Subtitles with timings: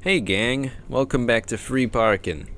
[0.00, 0.70] Hey, gang.
[0.88, 2.48] Welcome back to Free Parkin'.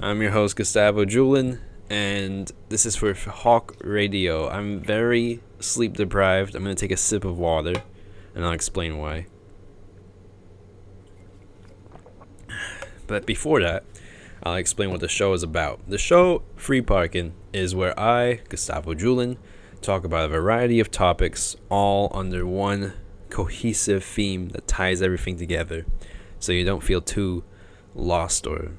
[0.00, 4.48] I'm your host, Gustavo Jeulin, and this is for Hawk Radio.
[4.48, 6.56] I'm very sleep deprived.
[6.56, 7.84] I'm to take a sip of water,
[8.34, 9.26] and I'll explain why.
[13.06, 13.84] But before that,
[14.42, 15.78] I'll explain what the show is about.
[15.86, 19.36] The show, Free Parkin', is where I, Gustavo Jeulin,
[19.80, 22.94] talk about a variety of topics, all under one
[23.30, 25.86] cohesive theme that ties everything together
[26.38, 27.44] so you don't feel too
[27.94, 28.72] lost or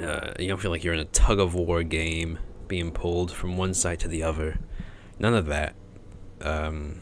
[0.00, 2.38] uh, you don't feel like you're in a tug of war game
[2.68, 4.58] being pulled from one side to the other.
[5.18, 5.74] None of that.
[6.40, 7.00] Um,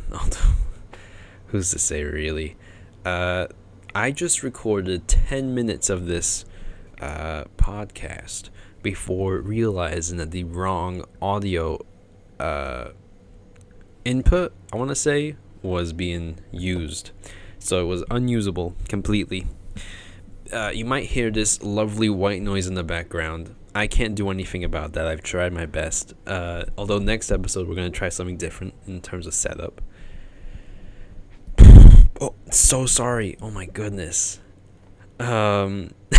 [1.49, 2.57] who's to say, really?
[3.05, 3.47] Uh,
[3.95, 6.45] I just recorded 10 minutes of this
[7.01, 8.51] uh, podcast
[8.83, 11.85] before realizing that the wrong audio
[12.41, 12.89] uh,
[14.05, 17.11] input, I want to say, was being used.
[17.59, 19.47] So it was unusable completely.
[20.53, 23.55] Uh, you might hear this lovely white noise in the background.
[23.75, 25.07] I can't do anything about that.
[25.07, 26.15] I've tried my best.
[26.27, 29.81] Uh, although next episode we're gonna try something different in terms of setup.
[32.21, 33.37] Oh, so sorry.
[33.41, 34.41] Oh my goodness.
[35.21, 35.93] Um.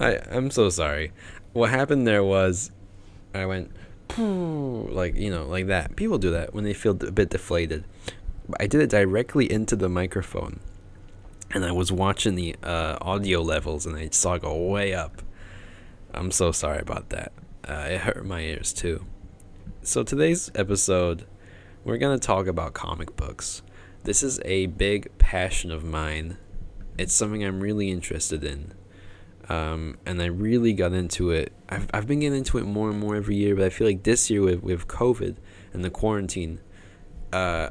[0.00, 1.12] I I'm so sorry.
[1.52, 2.72] What happened there was,
[3.32, 3.70] I went
[4.18, 5.96] like you know like that.
[5.96, 7.84] People do that when they feel a bit deflated.
[8.58, 10.60] I did it directly into the microphone
[11.54, 15.22] and i was watching the uh, audio levels and i saw it go way up.
[16.14, 17.32] I'm so sorry about that.
[17.66, 19.06] Uh, it hurt my ears too.
[19.82, 21.26] So today's episode
[21.84, 23.62] we're going to talk about comic books.
[24.04, 26.36] This is a big passion of mine.
[26.98, 28.74] It's something i'm really interested in
[29.52, 31.52] um, and I really got into it.
[31.68, 34.02] I've, I've been getting into it more and more every year, but I feel like
[34.02, 35.36] this year with, with COVID
[35.74, 36.58] and the quarantine,
[37.34, 37.68] uh,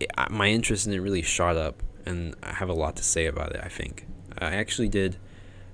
[0.00, 3.26] it, my interest in it really shot up, and I have a lot to say
[3.26, 4.06] about it, I think.
[4.38, 5.18] I actually did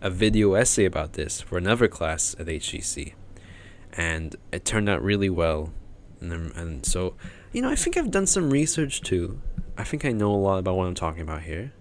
[0.00, 3.14] a video essay about this for another class at HCC,
[3.92, 5.72] and it turned out really well.
[6.20, 7.14] And, then, and so,
[7.52, 9.40] you know, I think I've done some research too.
[9.78, 11.72] I think I know a lot about what I'm talking about here,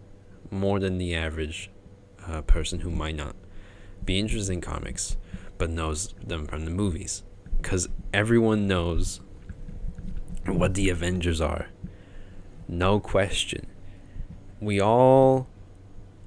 [0.52, 1.72] more than the average
[2.28, 3.36] uh, person who might not
[4.06, 5.18] be interested in comics,
[5.58, 7.24] but knows them from the movies.
[7.62, 9.22] Because everyone knows
[10.46, 11.68] what the Avengers are.
[12.68, 13.68] No question.
[14.60, 15.48] We all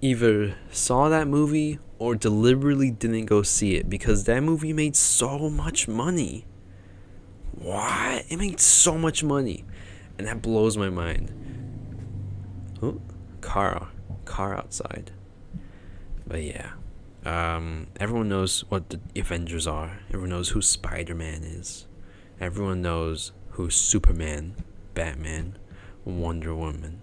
[0.00, 5.48] either saw that movie or deliberately didn't go see it because that movie made so
[5.48, 6.44] much money.
[7.52, 8.24] What?
[8.28, 9.64] It made so much money.
[10.18, 11.32] And that blows my mind.
[12.82, 13.00] Oh,
[13.40, 13.88] car,
[14.24, 15.12] car outside.
[16.26, 16.72] But yeah.
[17.26, 19.98] Um, everyone knows what the Avengers are.
[20.10, 21.88] Everyone knows who Spider Man is.
[22.40, 24.54] Everyone knows who Superman,
[24.94, 25.58] Batman,
[26.04, 27.00] Wonder Woman,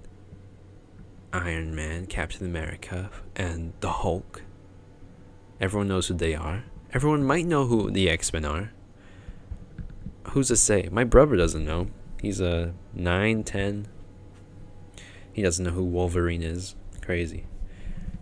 [1.34, 4.44] Iron Man, Captain America, and the Hulk.
[5.59, 6.63] Everyone knows who they are.
[6.94, 8.72] Everyone might know who the X Men are.
[10.29, 10.88] Who's to say?
[10.90, 11.88] My brother doesn't know.
[12.22, 13.88] He's a 9, 10.
[15.34, 16.75] He doesn't know who Wolverine is.
[17.01, 17.45] Crazy.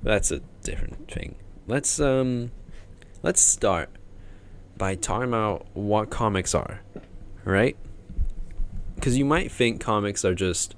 [0.02, 1.36] That's a different thing
[1.72, 2.52] let's um
[3.24, 3.90] let's start
[4.78, 6.82] by talking about what comics are,
[7.46, 7.78] right?
[8.96, 10.76] Because you might think comics are just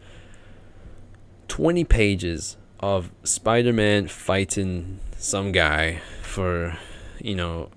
[1.48, 6.78] 20 pages of Spider Man fighting some guy for,
[7.20, 7.70] you know,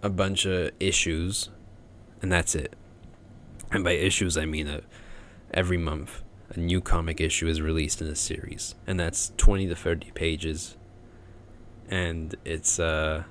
[0.00, 1.48] a bunch of issues,
[2.20, 2.74] and that's it.
[3.72, 4.82] And by issues, I mean a,
[5.52, 9.74] every month a new comic issue is released in a series, and that's 20 to
[9.74, 10.76] 30 pages
[11.92, 13.22] and it's uh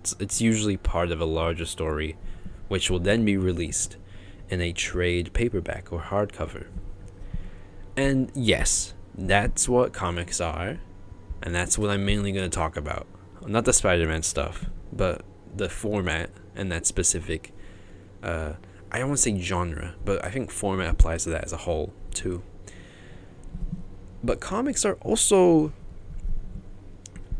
[0.00, 2.16] it's, it's usually part of a larger story
[2.68, 3.98] which will then be released
[4.48, 6.66] in a trade paperback or hardcover.
[7.94, 10.80] And yes, that's what comics are,
[11.42, 13.06] and that's what I'm mainly going to talk about.
[13.46, 15.22] Not the Spider-Man stuff, but
[15.54, 17.52] the format and that specific
[18.22, 18.54] uh
[18.90, 21.58] I don't want to say genre, but I think format applies to that as a
[21.58, 22.42] whole too.
[24.24, 25.72] But comics are also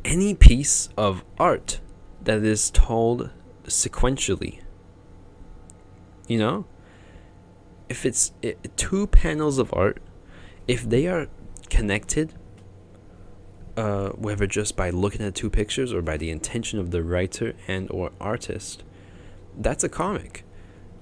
[0.05, 1.81] any piece of art
[2.23, 3.31] that is told
[3.65, 4.61] sequentially.
[6.29, 6.67] You know?
[7.89, 10.01] If it's it, two panels of art,
[10.67, 11.29] if they are
[11.69, 12.35] connected,
[13.77, 17.55] uh, whether just by looking at two pictures or by the intention of the writer
[17.69, 18.85] and or artist,
[19.59, 20.45] that's a comic.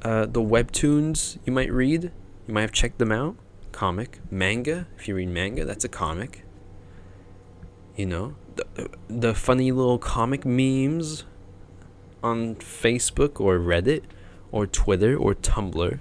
[0.03, 2.05] Uh, the webtoons you might read,
[2.47, 3.37] you might have checked them out.
[3.73, 4.89] Comic, manga.
[4.99, 6.45] If you read manga, that's a comic.
[7.95, 8.35] You know,
[9.09, 11.25] the, funny little comic memes
[12.23, 14.03] on Facebook or Reddit
[14.53, 16.01] or Twitter or Tumblr.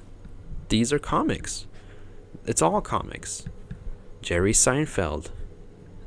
[0.70, 1.66] these are comics.
[2.46, 3.46] It's all comics.
[4.22, 5.32] Jerry Seinfeld,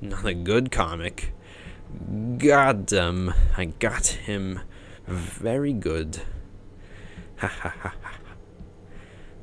[0.01, 1.33] not a good comic.
[2.09, 3.35] Them.
[3.57, 4.61] I got him.
[5.07, 6.23] Very good.
[7.39, 8.13] Ha ha ha ha.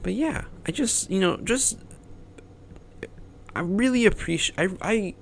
[0.01, 1.77] But yeah, I just you know just
[3.55, 5.15] I really appreciate I I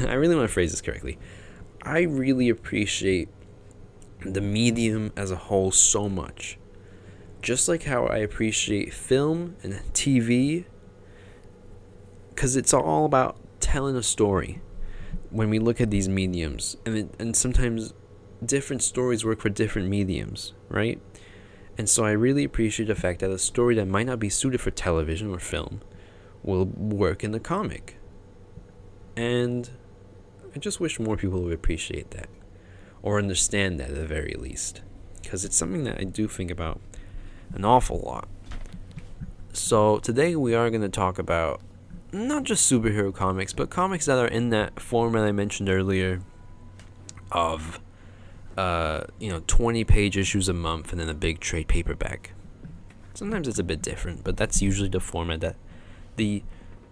[0.06, 1.18] I really want to phrase this correctly.
[1.82, 3.28] I really appreciate
[4.20, 6.58] the medium as a whole so much.
[7.42, 10.64] Just like how I appreciate film and TV
[12.34, 14.60] cuz it's all about telling a story
[15.30, 17.94] when we look at these mediums and it, and sometimes
[18.44, 21.00] different stories work for different mediums, right?
[21.78, 24.60] And so I really appreciate the fact that a story that might not be suited
[24.60, 25.80] for television or film
[26.42, 27.96] will work in the comic.
[29.16, 29.70] And
[30.56, 32.30] I just wish more people would appreciate that
[33.02, 34.80] or understand that at the very least
[35.20, 36.80] because it's something that I do think about
[37.52, 38.26] an awful lot.
[39.52, 41.60] So today we are going to talk about
[42.10, 46.22] not just superhero comics, but comics that are in that format I mentioned earlier
[47.30, 47.78] of
[48.56, 52.32] uh, you know, 20 page issues a month and then a big trade paperback.
[53.12, 55.56] Sometimes it's a bit different, but that's usually the format that
[56.16, 56.42] the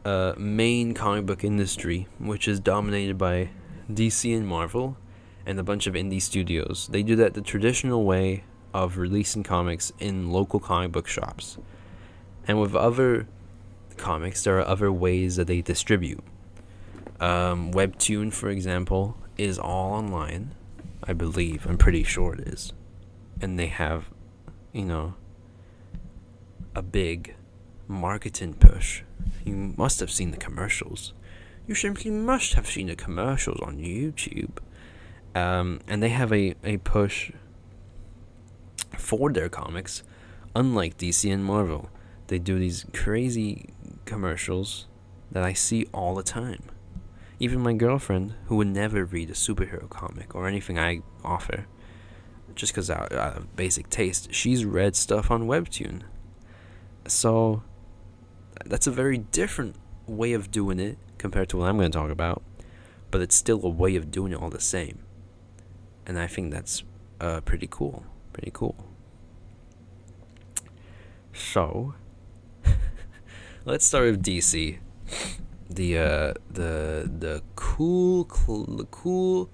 [0.04, 3.50] uh, main comic book industry, which is dominated by
[3.90, 4.96] DC and Marvel
[5.46, 9.92] and a bunch of indie studios, they do that the traditional way of releasing comics
[9.98, 11.58] in local comic book shops.
[12.46, 13.26] And with other
[13.96, 16.22] comics, there are other ways that they distribute.
[17.20, 20.54] Um, Webtoon, for example, is all online
[21.06, 21.66] I believe.
[21.66, 22.72] I'm pretty sure it is.
[23.40, 24.08] And they have,
[24.72, 25.14] you know,
[26.74, 27.34] a big
[27.88, 29.02] marketing push.
[29.44, 31.12] You must have seen the commercials.
[31.66, 34.58] You simply must have seen the commercials on YouTube.
[35.34, 37.32] Um, and they have a, a push
[38.96, 40.02] for their comics,
[40.54, 41.90] unlike DC and Marvel.
[42.28, 43.70] They do these crazy
[44.04, 44.86] commercials
[45.31, 46.62] that I see all the time.
[47.40, 51.66] Even my girlfriend, who would never read a superhero comic or anything I offer,
[52.54, 56.02] just because out, of basic taste, she's read stuff on Webtoon.
[57.06, 57.62] So
[58.64, 62.10] that's a very different way of doing it compared to what I'm going to talk
[62.10, 62.42] about,
[63.10, 64.98] but it's still a way of doing it all the same.
[66.06, 66.82] And I think that's
[67.20, 68.04] uh, pretty cool.
[68.32, 68.76] Pretty cool.
[71.32, 71.94] So,
[73.64, 74.78] let's start with DC
[75.74, 79.50] the uh, the the cool cool cool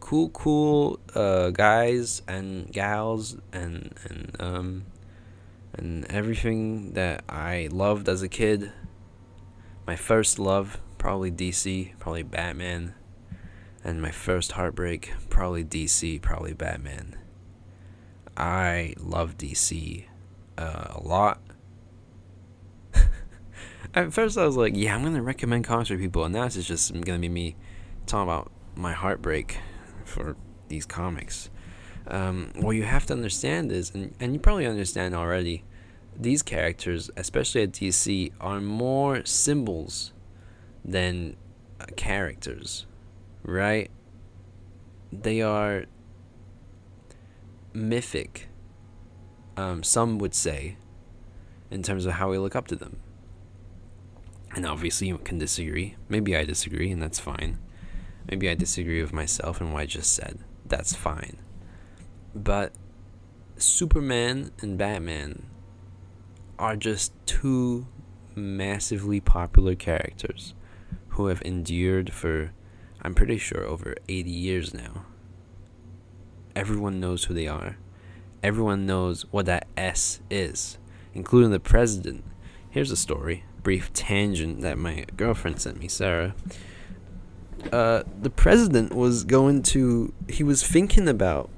[0.00, 4.84] cool cool uh, guys and gals and and um
[5.74, 8.72] and everything that I loved as a kid.
[9.86, 12.94] My first love probably DC, probably Batman,
[13.82, 17.16] and my first heartbreak probably DC, probably Batman.
[18.36, 20.04] I love DC
[20.56, 21.40] uh, a lot
[23.94, 26.62] at first I was like, yeah, I'm gonna recommend comics for people, and now it's
[26.62, 27.56] just gonna be me
[28.06, 29.58] talking about my heartbreak
[30.04, 30.36] for
[30.68, 31.50] these comics.
[32.06, 35.64] Um, what you have to understand is, and, and you probably understand already,
[36.16, 40.12] these characters, especially at DC, are more symbols
[40.84, 41.36] than
[41.80, 42.86] uh, characters,
[43.42, 43.90] right?
[45.12, 45.84] They are
[47.72, 48.48] mythic,
[49.56, 50.76] um, some would say,
[51.70, 52.98] in terms of how we look up to them.
[54.54, 55.96] And obviously, you can disagree.
[56.08, 57.58] Maybe I disagree, and that's fine.
[58.28, 60.38] Maybe I disagree with myself and what I just said.
[60.66, 61.38] That's fine.
[62.34, 62.72] But
[63.56, 65.46] Superman and Batman
[66.58, 67.86] are just two
[68.34, 70.54] massively popular characters
[71.10, 72.52] who have endured for,
[73.02, 75.04] I'm pretty sure, over 80 years now.
[76.56, 77.76] Everyone knows who they are.
[78.42, 80.78] Everyone knows what that S is,
[81.14, 82.24] including the president.
[82.70, 86.34] Here's a story brief tangent that my girlfriend sent me, Sarah.
[87.72, 90.12] Uh, the president was going to.
[90.28, 91.48] He was thinking about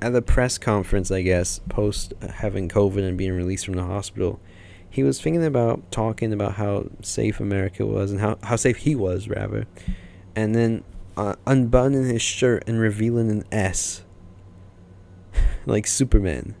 [0.00, 4.40] at the press conference, I guess, post having COVID and being released from the hospital.
[4.88, 8.94] He was thinking about talking about how safe America was and how, how safe he
[8.94, 9.66] was, rather.
[10.34, 10.84] And then
[11.16, 14.04] uh, unbuttoning his shirt and revealing an S.
[15.66, 16.54] like Superman.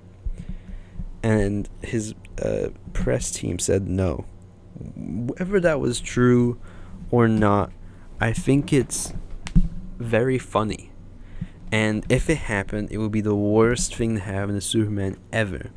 [1.22, 4.26] And his uh, press team said no
[4.96, 6.58] whether that was true
[7.10, 7.72] or not,
[8.20, 9.12] I think it's
[9.98, 10.90] very funny.
[11.72, 15.70] And if it happened, it would be the worst thing to happen to Superman ever.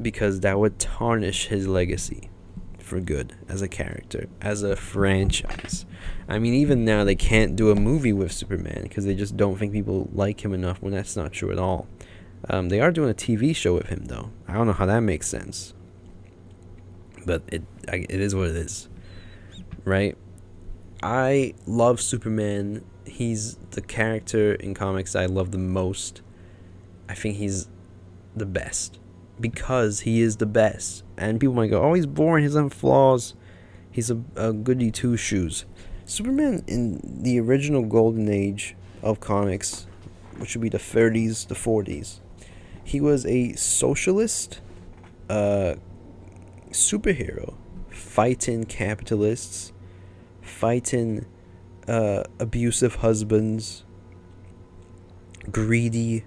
[0.00, 2.30] Because that would tarnish his legacy
[2.78, 5.84] for good as a character, as a franchise.
[6.28, 9.56] I mean, even now they can't do a movie with Superman because they just don't
[9.58, 11.86] think people like him enough when that's not true at all.
[12.48, 14.30] Um, they are doing a TV show with him, though.
[14.48, 15.74] I don't know how that makes sense.
[17.24, 18.88] but it I, it is what it is,
[19.84, 20.16] right?
[21.02, 22.84] I love Superman.
[23.04, 26.22] He's the character in comics I love the most.
[27.08, 27.68] I think he's
[28.34, 28.98] the best
[29.40, 31.02] because he is the best.
[31.16, 32.42] And people might go, "Oh, he's boring.
[32.42, 33.34] He has some flaws.
[33.90, 35.64] He's a, a goody two shoes."
[36.04, 39.86] Superman in the original golden age of comics,
[40.38, 42.20] which would be the 30s, the 40s,
[42.84, 44.60] he was a socialist
[45.28, 45.76] uh,
[46.70, 47.54] superhero
[47.88, 49.72] fighting capitalists,
[50.40, 51.26] fighting
[51.88, 53.84] uh, abusive husbands,
[55.50, 56.24] greedy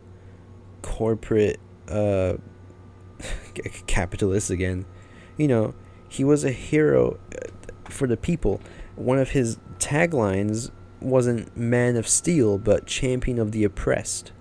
[0.82, 1.60] corporate
[1.90, 2.36] uh,
[3.88, 4.86] capitalists again.
[5.38, 5.76] You know,
[6.08, 8.62] he was a hero uh, for the people.
[8.96, 10.72] One of his taglines
[11.02, 14.32] wasn't man of steel, but champion of the oppressed.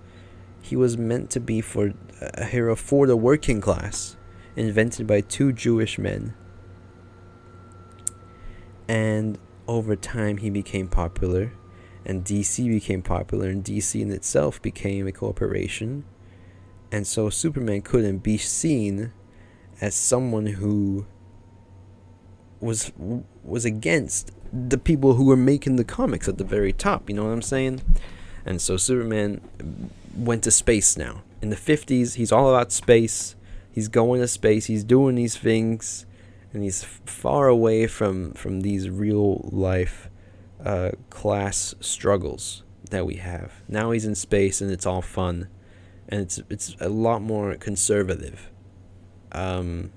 [0.61, 4.15] He was meant to be for a hero for the working class,
[4.55, 6.33] invented by two Jewish men.
[8.87, 11.53] And over time, he became popular,
[12.05, 16.05] and DC became popular, and DC in itself became a corporation.
[16.91, 19.11] And so Superman couldn't be seen
[19.81, 21.05] as someone who
[22.59, 22.91] was
[23.43, 27.09] was against the people who were making the comics at the very top.
[27.09, 27.81] You know what I'm saying?
[28.45, 29.41] And so Superman
[30.15, 31.23] went to space now.
[31.41, 33.35] In the 50s, he's all about space.
[33.71, 34.67] He's going to space.
[34.67, 36.05] He's doing these things,
[36.55, 40.09] and he's far away from from these real life
[40.63, 43.61] uh, class struggles that we have.
[43.67, 45.49] Now he's in space, and it's all fun,
[46.07, 48.49] and it's it's a lot more conservative.
[49.33, 49.91] Um,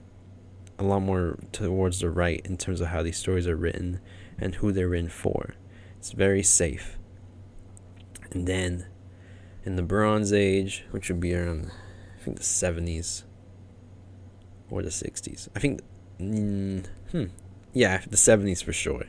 [0.81, 4.01] a lot more towards the right in terms of how these stories are written
[4.37, 5.55] and who they're in for.
[5.99, 6.99] It's very safe.
[8.33, 8.87] And then
[9.65, 11.71] in the Bronze Age, which would be around,
[12.17, 13.25] I think, the 70s
[14.71, 15.49] or the 60s.
[15.57, 15.83] I think,
[16.21, 17.25] mm, hmm,
[17.73, 19.07] yeah, the 70s for sure.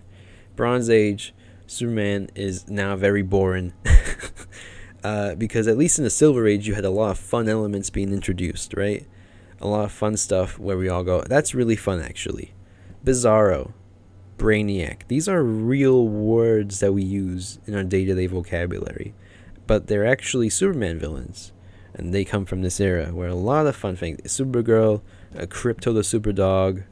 [0.55, 1.33] Bronze Age,
[1.67, 3.73] Superman is now very boring.
[5.03, 7.89] uh, because at least in the Silver Age, you had a lot of fun elements
[7.89, 9.07] being introduced, right?
[9.61, 12.53] A lot of fun stuff where we all go, that's really fun actually.
[13.03, 13.73] Bizarro,
[14.37, 15.07] Brainiac.
[15.07, 19.13] These are real words that we use in our day to day vocabulary,
[19.67, 21.51] but they're actually Superman villains.
[21.93, 25.01] And they come from this era where a lot of fun things Supergirl,
[25.37, 26.83] uh, Krypto the Superdog,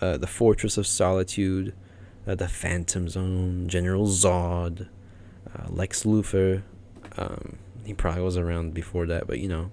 [0.00, 1.74] uh, the Fortress of Solitude,
[2.26, 4.88] uh, the Phantom Zone, General Zod,
[5.54, 6.62] uh, Lex Luthor.
[7.16, 9.70] Um, he probably was around before that, but you know.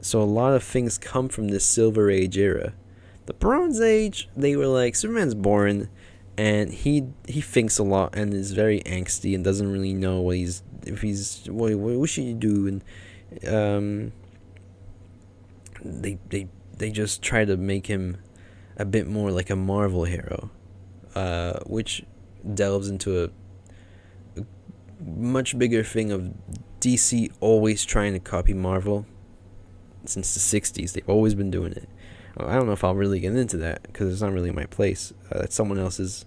[0.00, 2.72] So a lot of things come from this Silver Age era.
[3.26, 5.88] The Bronze Age, they were like, Superman's boring
[6.40, 10.36] and he he thinks a lot and is very angsty and doesn't really know what
[10.36, 12.84] he's if he's what, what should you do and
[13.46, 14.12] um
[15.84, 16.48] they they
[16.78, 18.16] they just try to make him
[18.80, 20.50] a bit more like a Marvel hero
[21.14, 22.04] uh which
[22.54, 24.44] delves into a, a
[25.04, 26.32] much bigger thing of
[26.80, 29.06] DC always trying to copy Marvel
[30.04, 31.88] since the 60s they've always been doing it
[32.36, 35.12] I don't know if I'll really get into that because it's not really my place.
[35.30, 36.24] Uh, that's someone else's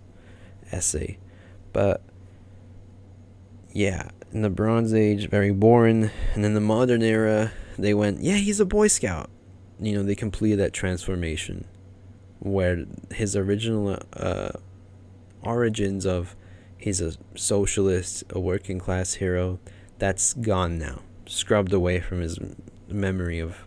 [0.72, 1.18] essay.
[1.72, 2.02] But
[3.72, 6.12] yeah, in the Bronze Age, very boring.
[6.34, 9.30] And in the modern era, they went, yeah, he's a Boy Scout.
[9.80, 11.66] You know, they completed that transformation
[12.44, 14.52] where his original uh,
[15.42, 16.36] origins of
[16.78, 19.60] he's a socialist, a working class hero,
[19.98, 21.00] that's gone now.
[21.26, 22.38] Scrubbed away from his
[22.90, 23.66] memory of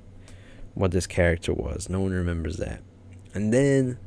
[0.74, 1.88] what this character was.
[1.88, 2.82] No one remembers that.
[3.32, 3.98] And then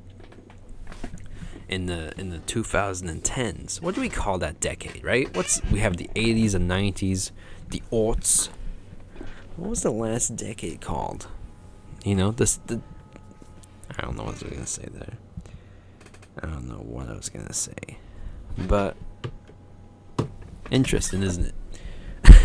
[1.67, 3.81] in the in the 2010s.
[3.81, 5.35] What do we call that decade, right?
[5.35, 7.31] What's we have the 80s and 90s,
[7.69, 8.49] the aughts.
[9.55, 11.27] What was the last decade called?
[12.03, 12.81] You know, this the
[13.99, 15.17] I don't know what I was gonna say there.
[16.41, 17.97] I don't know what I was gonna say,
[18.57, 18.95] but
[20.71, 21.47] interesting, isn't
[22.23, 22.35] it?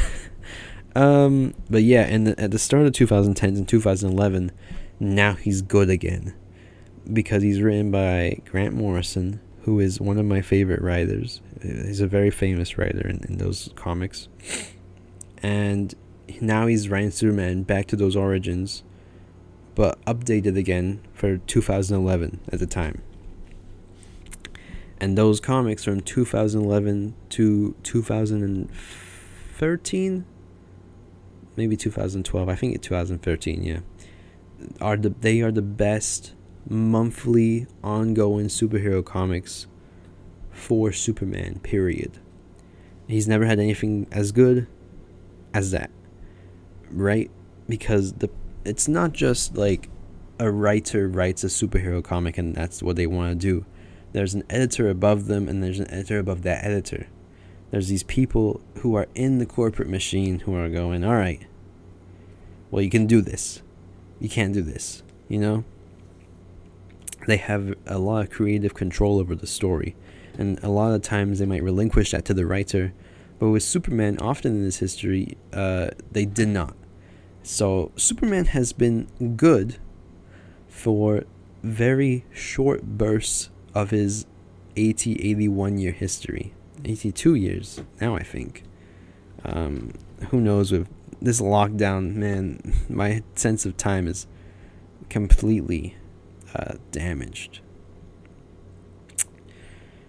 [0.96, 4.50] um, but yeah, and at the start of 2010s and 2011,
[4.98, 6.34] now he's good again
[7.12, 11.40] because he's written by Grant Morrison, who is one of my favorite writers.
[11.62, 14.28] He's a very famous writer in, in those comics.
[15.40, 15.94] And
[16.40, 18.82] now he's writing Superman back to those origins,
[19.74, 23.00] but updated again for 2011 at the time.
[25.00, 30.24] And those comics from 2011 to 2013,
[31.56, 32.48] maybe 2012.
[32.48, 33.62] I think it's 2013.
[33.62, 33.80] Yeah,
[34.80, 36.32] are the they are the best
[36.68, 39.66] monthly ongoing superhero comics
[40.50, 42.18] for Superman, period.
[43.06, 44.66] He's never had anything as good
[45.52, 45.90] as that.
[46.90, 47.30] Right?
[47.68, 48.30] Because the
[48.64, 49.88] it's not just like
[50.38, 53.64] a writer writes a superhero comic and that's what they want to do.
[54.12, 57.08] There's an editor above them and there's an editor above that editor.
[57.70, 61.46] There's these people who are in the corporate machine who are going, all right,
[62.70, 63.62] well, you can do this.
[64.20, 65.02] You can't do this.
[65.28, 65.64] You know?
[67.26, 69.96] They have a lot of creative control over the story.
[70.36, 72.92] And a lot of times they might relinquish that to the writer.
[73.38, 76.76] But with Superman, often in this history, uh, they did not.
[77.44, 79.76] So Superman has been good
[80.66, 81.24] for
[81.62, 84.24] very short bursts of his
[84.76, 86.54] 80, 81 year history.
[86.86, 88.64] 82 years now, I think.
[89.44, 89.92] Um,
[90.30, 90.88] who knows with
[91.20, 94.26] this lockdown, man, my sense of time is
[95.10, 95.96] completely
[96.54, 97.60] uh, damaged.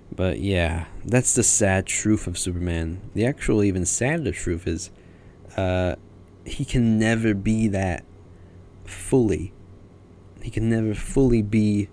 [0.09, 3.01] But yeah, that's the sad truth of Superman.
[3.13, 4.89] The actual, even sadder truth is
[5.57, 5.95] uh,
[6.45, 8.05] he can never be that
[8.85, 9.53] fully.
[10.41, 11.89] He can never fully be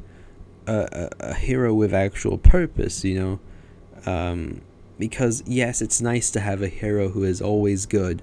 [0.66, 3.40] a, a, a hero with actual purpose, you know?
[4.04, 4.60] Um,
[4.98, 8.22] because, yes, it's nice to have a hero who is always good,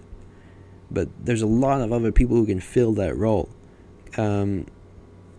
[0.91, 3.49] but there's a lot of other people who can fill that role.
[4.17, 4.67] Um,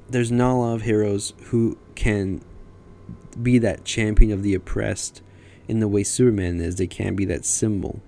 [0.08, 2.42] there's not a lot of heroes who can
[3.40, 5.22] be that champion of the oppressed
[5.68, 6.76] in the way Superman is.
[6.76, 8.00] They can't be that symbol.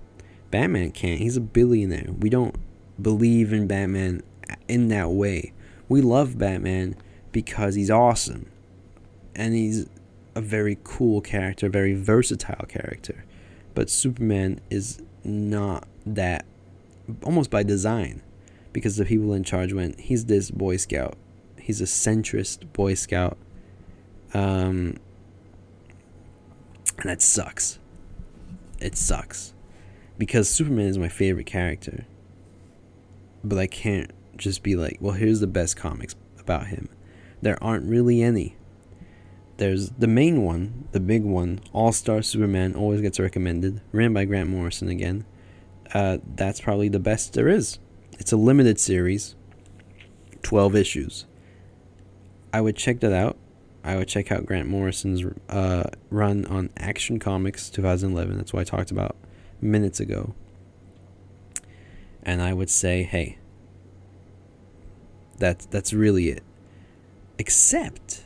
[0.51, 1.19] Batman can't.
[1.19, 2.11] He's a billionaire.
[2.19, 2.55] We don't
[3.01, 4.21] believe in Batman
[4.67, 5.53] in that way.
[5.89, 6.95] We love Batman
[7.31, 8.49] because he's awesome.
[9.35, 9.87] And he's
[10.35, 13.25] a very cool character, very versatile character.
[13.73, 16.45] But Superman is not that
[17.23, 18.21] almost by design
[18.71, 21.15] because the people in charge went, he's this Boy Scout.
[21.59, 23.37] He's a centrist Boy Scout.
[24.33, 24.97] Um,
[26.97, 27.79] and that sucks.
[28.79, 29.53] It sucks.
[30.17, 32.05] Because Superman is my favorite character.
[33.43, 36.89] But I can't just be like, well, here's the best comics about him.
[37.41, 38.55] There aren't really any.
[39.57, 44.25] There's the main one, the big one, All Star Superman, always gets recommended, ran by
[44.25, 45.25] Grant Morrison again.
[45.93, 47.77] Uh, that's probably the best there is.
[48.17, 49.35] It's a limited series,
[50.41, 51.25] 12 issues.
[52.51, 53.37] I would check that out.
[53.83, 58.37] I would check out Grant Morrison's uh, run on Action Comics 2011.
[58.37, 59.15] That's what I talked about
[59.61, 60.33] minutes ago.
[62.23, 63.37] And I would say, hey,
[65.37, 66.43] that's that's really it.
[67.37, 68.23] Except,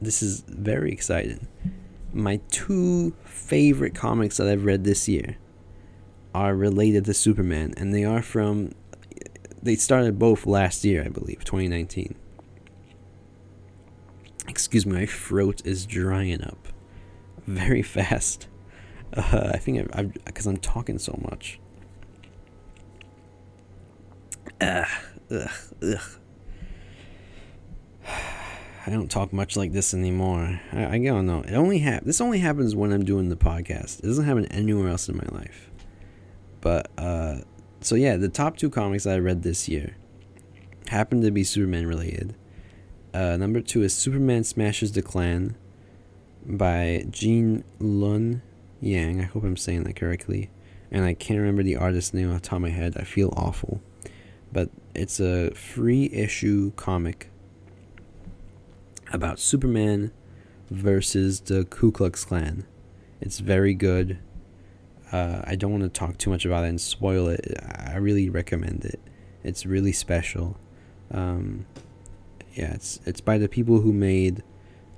[0.00, 1.46] this is very exciting.
[2.12, 5.36] My two favorite comics that I've read this year
[6.34, 8.72] are related to Superman, and they are from.
[9.62, 12.14] They started both last year, I believe, 2019.
[14.48, 16.68] Excuse me, my throat is drying up
[17.46, 18.48] very fast.
[19.16, 21.58] Uh, I think I, because I'm talking so much.
[24.60, 24.86] Ugh,
[25.30, 25.50] ugh,
[25.82, 26.00] ugh.
[28.86, 30.60] I don't talk much like this anymore.
[30.72, 31.40] I, I don't know.
[31.40, 33.98] It only hap- This only happens when I'm doing the podcast.
[33.98, 35.70] It doesn't happen anywhere else in my life.
[36.60, 37.38] But uh,
[37.80, 39.96] so yeah, the top two comics I read this year
[40.88, 42.36] happen to be Superman related.
[43.12, 45.56] Uh, number two is Superman Smashes the Klan
[46.44, 48.42] by Gene Luen
[48.80, 49.20] Yang.
[49.20, 50.50] I hope I'm saying that correctly.
[50.90, 52.96] And I can't remember the artist's name off the top of my head.
[52.96, 53.80] I feel awful.
[54.56, 57.28] But it's a free issue comic
[59.12, 60.12] about Superman
[60.70, 62.64] versus the Ku Klux Klan.
[63.20, 64.18] It's very good.
[65.12, 67.52] Uh, I don't want to talk too much about it and spoil it.
[67.68, 68.98] I really recommend it.
[69.44, 70.56] It's really special.
[71.10, 71.66] Um,
[72.54, 74.42] yeah, it's it's by the people who made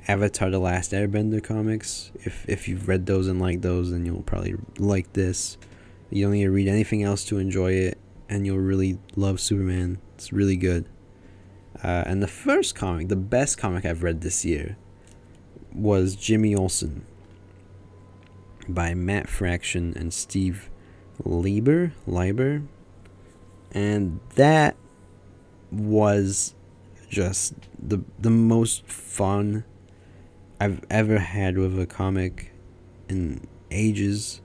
[0.06, 2.12] Avatar: The Last Airbender comics.
[2.22, 5.58] If if you've read those and liked those, then you'll probably like this.
[6.10, 9.98] You don't need to read anything else to enjoy it, and you'll really love Superman.
[10.14, 10.86] It's really good.
[11.82, 14.76] Uh, and the first comic, the best comic I've read this year,
[15.72, 17.04] was Jimmy Olsen
[18.68, 20.70] by Matt Fraction and Steve
[21.24, 22.62] Lieber, Lieber,
[23.72, 24.76] and that
[25.70, 26.54] was
[27.08, 29.64] just the the most fun
[30.60, 32.52] I've ever had with a comic
[33.08, 34.40] in ages.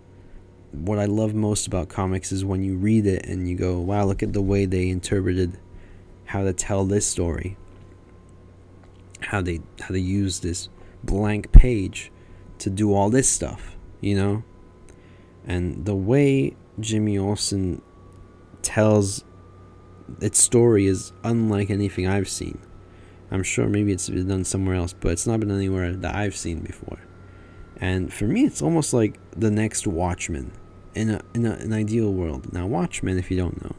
[0.74, 4.06] What I love most about comics is when you read it and you go, "Wow,
[4.06, 5.58] look at the way they interpreted
[6.26, 7.58] how to tell this story.
[9.22, 10.70] How they how they use this
[11.04, 12.12] blank page
[12.58, 14.44] to do all this stuff, you know?
[15.46, 17.82] And the way Jimmy Olsen
[18.62, 19.24] tells
[20.22, 22.58] its story is unlike anything I've seen.
[23.30, 26.36] I'm sure maybe it's been done somewhere else, but it's not been anywhere that I've
[26.36, 27.00] seen before.
[27.78, 30.52] And for me, it's almost like the next Watchmen
[30.96, 32.52] in, a, in a, an ideal world.
[32.54, 33.76] Now, Watchmen, if you don't know,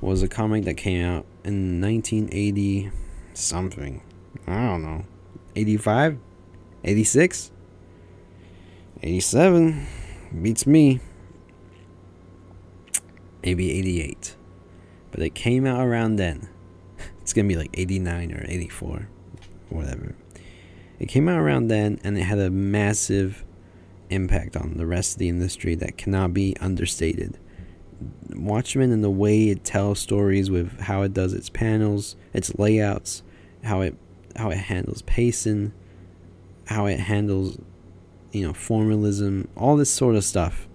[0.00, 2.90] was a comic that came out in 1980.
[3.32, 4.02] something.
[4.46, 5.04] I don't know.
[5.56, 6.18] 85?
[6.84, 7.50] 86?
[9.02, 9.86] 87
[10.42, 11.00] beats me.
[13.42, 14.36] Maybe 88.
[15.10, 16.48] But it came out around then.
[17.22, 19.08] It's to be like 89 or 84,
[19.70, 20.14] whatever.
[20.98, 23.44] It came out around then and it had a massive
[24.14, 27.38] impact on the rest of the industry that cannot be understated.
[28.30, 33.22] Watchmen and the way it tells stories with how it does its panels, its layouts,
[33.62, 33.96] how it
[34.36, 35.72] how it handles pacing,
[36.66, 37.58] how it handles
[38.32, 40.68] you know formalism, all this sort of stuff.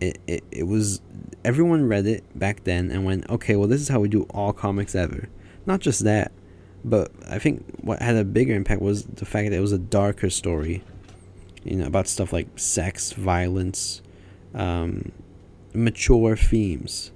[0.00, 1.00] It, it it was
[1.44, 4.52] everyone read it back then and went, okay, well this is how we do all
[4.52, 5.28] comics ever.
[5.66, 6.32] Not just that,
[6.84, 9.78] but I think what had a bigger impact was the fact that it was a
[9.78, 10.82] darker story.
[11.64, 14.00] You know about stuff like sex, violence,
[14.54, 15.12] um,
[15.74, 17.12] mature themes.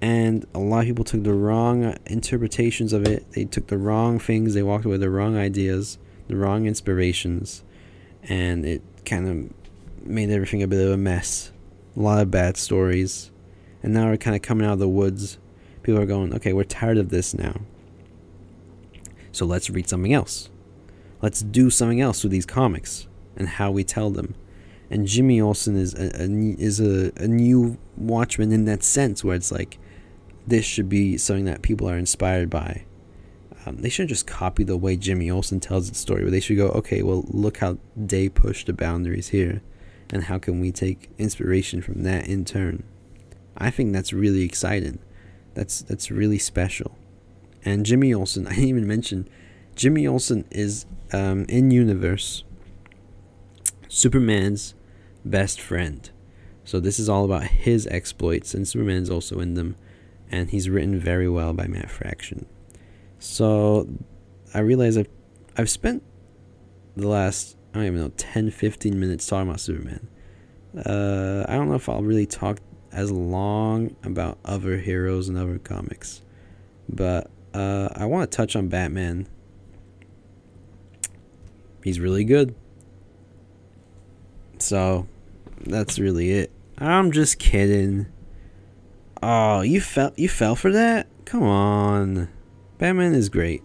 [0.00, 3.30] And a lot of people took the wrong interpretations of it.
[3.32, 4.54] They took the wrong things.
[4.54, 7.62] They walked away with the wrong ideas, the wrong inspirations.
[8.22, 11.52] And it kind of made everything a bit of a mess.
[11.96, 13.30] A lot of bad stories.
[13.82, 15.38] And now we're kind of coming out of the woods.
[15.82, 17.60] People are going, okay, we're tired of this now.
[19.32, 20.50] So let's read something else.
[21.22, 24.34] Let's do something else with these comics and how we tell them
[24.90, 29.34] and Jimmy Olsen is a, a is a, a new Watchmen in that sense, where
[29.34, 29.78] it's like
[30.46, 32.84] this should be something that people are inspired by.
[33.64, 36.56] Um, they shouldn't just copy the way Jimmy Olsen tells its story, but they should
[36.56, 39.60] go, okay, well, look how they push the boundaries here,
[40.10, 42.84] and how can we take inspiration from that in turn?
[43.58, 45.00] I think that's really exciting.
[45.54, 46.96] That's that's really special.
[47.64, 49.28] And Jimmy Olsen, I didn't even mention,
[49.74, 52.44] Jimmy Olsen is um, in universe.
[53.96, 54.74] Superman's
[55.24, 56.10] best friend.
[56.64, 59.74] So this is all about his exploits, and Superman's also in them,
[60.30, 62.44] and he's written very well by Matt Fraction.
[63.18, 63.88] So
[64.52, 65.08] I realize I've
[65.56, 66.02] I've spent
[66.94, 70.08] the last I don't even know 10, 15 minutes talking about Superman.
[70.76, 72.58] Uh, I don't know if I'll really talk
[72.92, 76.20] as long about other heroes and other comics,
[76.86, 79.26] but uh, I want to touch on Batman.
[81.82, 82.54] He's really good.
[84.62, 85.06] So
[85.60, 86.50] that's really it.
[86.78, 88.06] I'm just kidding.
[89.22, 91.08] Oh, you fell you fell for that?
[91.24, 92.28] Come on.
[92.78, 93.62] Batman is great.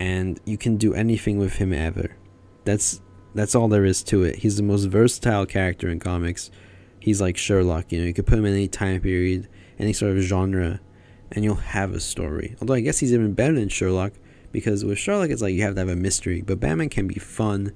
[0.00, 2.16] And you can do anything with him ever.
[2.64, 3.00] That's
[3.34, 4.36] that's all there is to it.
[4.36, 6.50] He's the most versatile character in comics.
[6.98, 10.16] He's like Sherlock, you know, you could put him in any time period, any sort
[10.16, 10.80] of genre,
[11.32, 12.56] and you'll have a story.
[12.60, 14.12] Although I guess he's even better than Sherlock,
[14.52, 17.18] because with Sherlock it's like you have to have a mystery, but Batman can be
[17.18, 17.72] fun.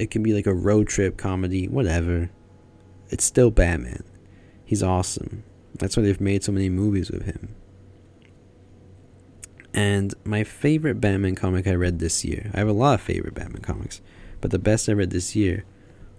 [0.00, 2.30] It can be like a road trip comedy, whatever
[3.10, 4.04] it's still Batman.
[4.64, 5.42] He's awesome.
[5.78, 7.54] That's why they've made so many movies with him.
[9.74, 13.34] And my favorite Batman comic I read this year, I have a lot of favorite
[13.34, 14.00] Batman comics,
[14.40, 15.64] but the best I read this year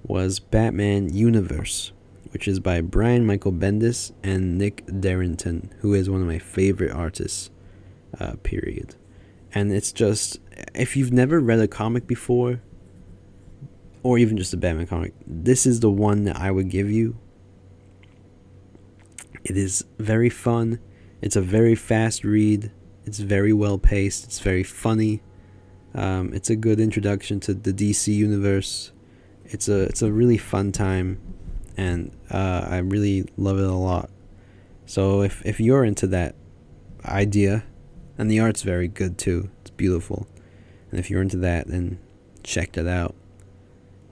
[0.04, 1.92] was Batman Universe,
[2.32, 6.92] which is by Brian Michael Bendis and Nick Derington, who is one of my favorite
[6.92, 7.50] artists,
[8.20, 8.96] uh, period.
[9.54, 10.40] And it's just,
[10.74, 12.62] if you've never read a comic before,
[14.04, 17.18] or even just a Batman comic, this is the one that I would give you.
[19.44, 20.80] It is very fun.
[21.22, 22.72] It's a very fast read.
[23.06, 24.24] It's very well paced.
[24.26, 25.22] It's very funny.
[25.94, 28.92] Um, it's a good introduction to the DC universe.
[29.46, 31.20] It's a it's a really fun time,
[31.76, 34.10] and uh, I really love it a lot.
[34.86, 36.36] So if if you're into that
[37.06, 37.66] idea,
[38.18, 40.28] and the art's very good too, it's beautiful,
[40.92, 42.00] and if you're into that, then
[42.44, 43.16] check that out.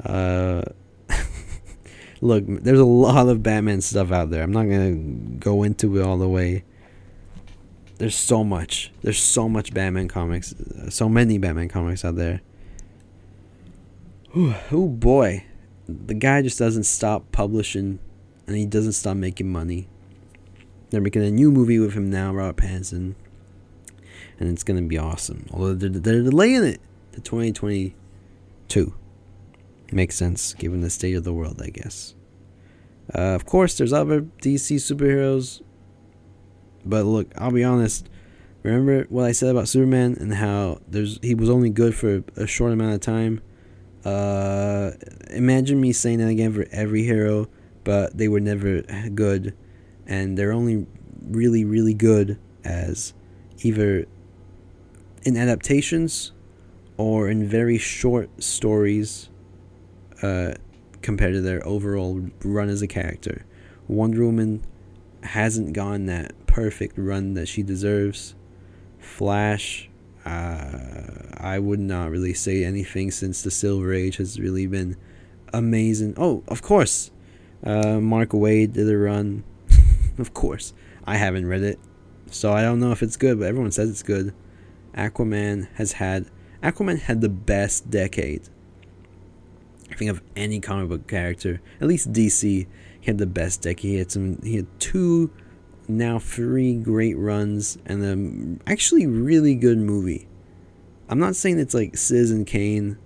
[0.04, 0.62] Uh,
[2.22, 4.44] look, there's a lot of Batman stuff out there.
[4.44, 6.64] I'm not gonna go into it all the way.
[7.98, 8.92] There's so much.
[9.02, 10.56] There's so much Batman comics.
[10.90, 12.42] So many Batman comics out there.
[14.36, 15.44] oh boy,
[15.88, 18.00] the guy just doesn't stop publishing,
[18.48, 19.90] and he doesn't stop making money.
[20.90, 23.16] They're making a new movie with him now, Robert Pattinson,
[24.40, 25.46] and it's gonna be awesome.
[25.52, 26.80] Although they're, they're delaying it
[27.14, 28.94] to 2022.
[29.92, 32.16] Makes sense given the state of the world, I guess.
[33.14, 35.62] Uh, of course, there's other DC superheroes,
[36.86, 38.08] but look, I'll be honest.
[38.62, 42.46] Remember what I said about Superman and how there's he was only good for a
[42.46, 43.42] short amount of time.
[44.06, 44.92] Uh,
[45.30, 47.48] imagine me saying that again for every hero,
[47.84, 48.82] but they were never
[49.16, 49.56] good,
[50.06, 50.86] and they're only
[51.22, 53.14] really really good as
[53.64, 54.06] either
[55.24, 56.34] in adaptations
[56.98, 59.30] or in very short stories
[60.22, 60.54] uh,
[61.02, 63.46] compared to their overall run as a character.
[63.88, 64.64] Wonder Woman
[65.24, 68.36] hasn't gone that perfect run that she deserves.
[69.00, 69.90] Flash,
[70.26, 71.02] uh,
[71.38, 74.98] I would not really say anything since the Silver Age has really been
[75.54, 76.14] amazing.
[76.18, 77.12] Oh, of course,
[77.64, 79.44] uh, Mark Waid did a run.
[80.18, 80.74] of course,
[81.06, 81.80] I haven't read it,
[82.30, 84.34] so I don't know if it's good, but everyone says it's good.
[84.96, 86.30] Aquaman has had
[86.62, 88.50] Aquaman had the best decade.
[90.08, 92.68] Of any comic book character, at least DC, he
[93.06, 93.92] had the best decade.
[93.92, 94.42] He had some.
[94.42, 95.32] He had two,
[95.88, 100.28] now three great runs, and a actually really good movie.
[101.10, 102.98] I'm not saying it's like Citizen Kane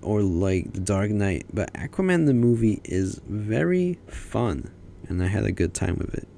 [0.00, 4.70] or like The Dark Knight, but Aquaman the movie is very fun,
[5.08, 6.28] and I had a good time with it.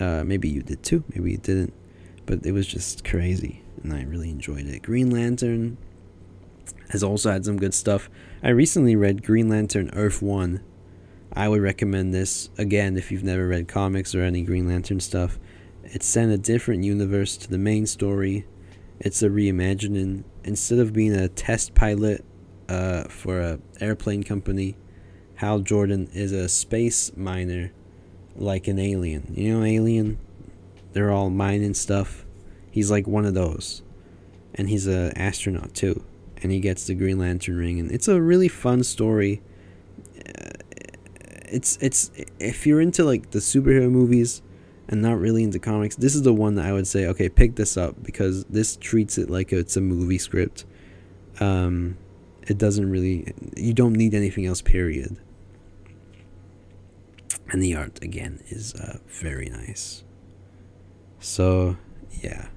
[0.00, 1.04] Uh, maybe you did too.
[1.14, 1.72] Maybe you didn't,
[2.26, 4.82] but it was just crazy, and I really enjoyed it.
[4.82, 5.76] Green Lantern
[6.90, 8.08] has also had some good stuff.
[8.42, 10.62] I recently read Green Lantern Earth One.
[11.32, 15.38] I would recommend this again if you've never read comics or any Green Lantern stuff.
[15.82, 18.46] It's set a different universe to the main story
[19.00, 20.24] it's a reimagining.
[20.44, 22.24] Instead of being a test pilot
[22.68, 24.76] uh, for a airplane company,
[25.36, 27.72] Hal Jordan is a space miner,
[28.36, 29.32] like an alien.
[29.36, 30.18] You know, alien.
[30.92, 32.24] They're all mining stuff.
[32.70, 33.82] He's like one of those,
[34.54, 36.04] and he's an astronaut too.
[36.44, 39.42] And he gets the Green Lantern ring, and it's a really fun story.
[40.18, 40.50] Uh,
[41.48, 44.42] it's it's if you're into like the superhero movies
[44.88, 47.56] and not really into comics, this is the one that I would say, okay, pick
[47.56, 50.66] this up because this treats it like it's a movie script.
[51.40, 51.96] Um,
[52.42, 55.16] it doesn't really, you don't need anything else, period.
[57.48, 60.04] And the art, again, is uh, very nice.
[61.20, 61.76] So,
[62.10, 62.48] yeah.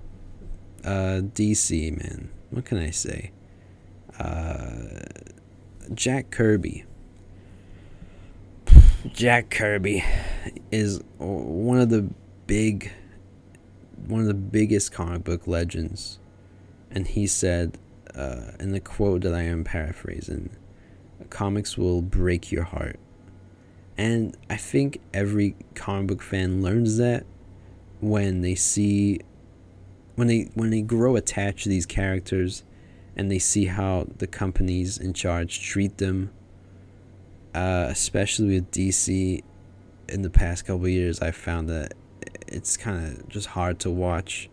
[0.84, 2.32] Uh, DC, man.
[2.50, 3.32] What can I say?
[4.20, 5.06] Uh,
[5.94, 6.86] Jack Kirby.
[9.14, 10.04] Jack Kirby
[10.72, 12.10] is one of the
[12.46, 12.92] big
[14.08, 16.20] one of the biggest comic book legends.
[16.92, 17.78] And he said
[18.16, 20.50] uh, in the quote that I am paraphrasing
[21.30, 23.00] comics will break your heart.
[23.98, 27.26] And I think every comic book fan learns that
[28.00, 29.20] when they see
[30.16, 32.64] when they when they grow attached to these characters
[33.18, 36.30] and they see how the companies in charge treat them
[37.58, 39.42] uh, especially with DC
[40.10, 41.96] in the past couple years, I found that
[42.48, 44.48] it's kind of just hard to watch.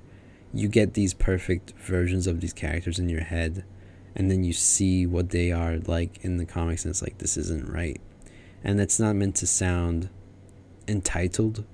[0.55, 3.65] You get these perfect versions of these characters in your head,
[4.15, 7.37] and then you see what they are like in the comics, and it's like, this
[7.37, 8.01] isn't right.
[8.63, 10.09] And it's not meant to sound
[10.89, 11.65] entitled,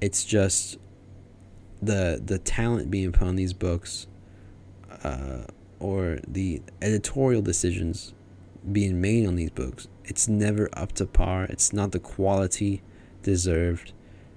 [0.00, 0.78] it's just
[1.82, 4.06] the the talent being put on these books
[5.04, 5.44] uh,
[5.80, 8.14] or the editorial decisions
[8.70, 11.44] being made on these books it's never up to par.
[11.44, 12.82] It's not the quality
[13.22, 13.92] deserved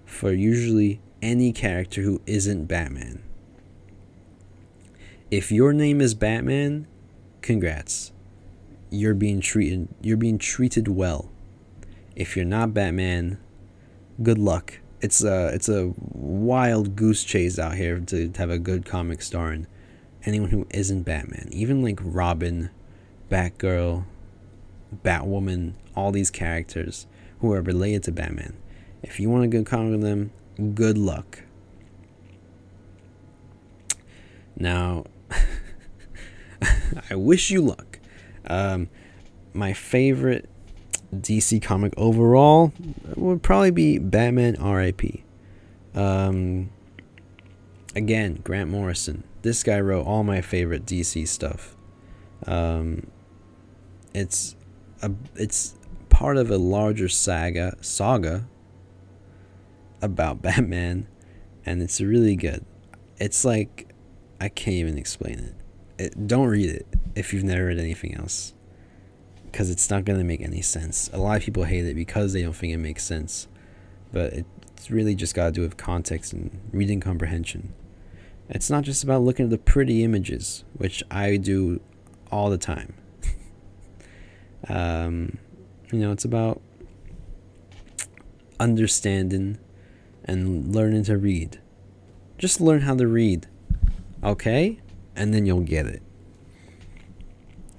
[0.06, 3.24] for usually any character who isn't Batman.
[5.32, 6.88] If your name is Batman,
[7.42, 8.12] congrats.
[8.90, 11.30] You're being treated you're being treated well.
[12.18, 13.40] If you're not Batman,
[14.22, 14.80] good luck.
[15.00, 19.68] It's a it's a wild goose chase out here to have a good comic starring
[20.26, 21.50] anyone who isn't Batman.
[21.52, 22.70] Even like Robin,
[23.30, 24.06] Batgirl,
[25.04, 27.08] Batwoman, all these characters
[27.40, 28.56] who are related to Batman.
[29.04, 30.32] If you want to go conquer them,
[30.76, 31.44] good luck.
[34.56, 35.06] Now,
[37.10, 38.00] I wish you luck.
[38.46, 38.90] Um,
[39.54, 40.50] my favorite
[41.16, 42.74] DC comic overall
[43.16, 45.24] would probably be Batman R.I.P.
[45.96, 46.70] Um,
[47.96, 49.24] again, Grant Morrison.
[49.42, 51.76] This guy wrote all my favorite DC stuff.
[52.46, 53.08] Um,
[54.14, 54.56] it's
[55.02, 55.76] a it's
[56.10, 58.48] part of a larger saga saga
[60.02, 61.08] about Batman,
[61.66, 62.66] and it's really good.
[63.18, 63.94] It's like
[64.40, 65.56] I can't even explain it.
[66.04, 68.54] it don't read it if you've never read anything else,
[69.46, 71.10] because it's not gonna make any sense.
[71.14, 73.48] A lot of people hate it because they don't think it makes sense,
[74.12, 74.34] but
[74.82, 77.74] it's really just got to do with context and reading comprehension.
[78.52, 81.82] It's not just about looking at the pretty images, which I do
[82.32, 82.94] all the time.
[84.70, 85.40] Um,
[85.92, 86.62] you know, it's about
[88.60, 89.58] understanding
[90.24, 91.60] and learning to read.
[92.38, 93.48] Just learn how to read,
[94.24, 94.80] okay?
[95.16, 96.04] And then you'll get it.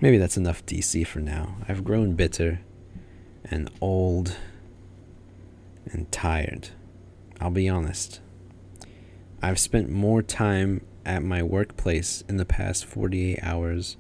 [0.01, 1.55] Maybe that's enough DC for now.
[1.69, 2.63] I've grown bitter
[3.45, 4.37] and old
[5.87, 6.71] and tired.
[7.41, 8.21] I'll be honest.
[9.43, 13.97] I've spent more time at my workplace in the past 48 hours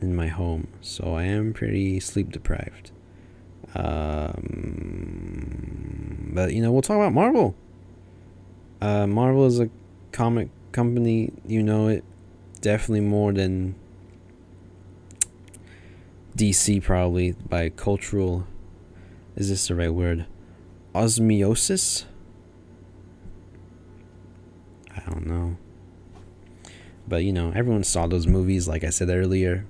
[0.00, 2.90] than my home, so I am pretty sleep deprived.
[3.74, 4.38] Um,
[6.32, 7.54] but you know, we'll talk about Marvel.
[8.80, 9.68] Uh, Marvel is a
[10.12, 12.04] comic company, you know it
[12.60, 13.74] definitely more than
[16.36, 18.46] DC probably by cultural
[19.38, 20.26] is this the right word?
[20.96, 22.06] Osmosis?
[25.08, 25.56] I don't know.
[27.06, 29.64] But you know, everyone saw those movies like I said earlier.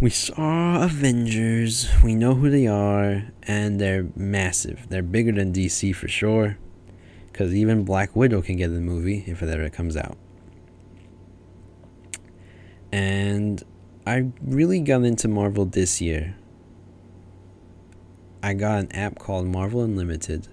[0.00, 1.90] We saw Avengers.
[2.02, 4.88] We know who they are and they're massive.
[4.88, 6.56] They're bigger than DC for sure.
[7.34, 10.16] Cuz even Black Widow can get the movie if it ever comes out.
[12.90, 13.62] And
[14.06, 16.36] I really got into Marvel this year.
[18.42, 20.48] I got an app called Marvel Unlimited.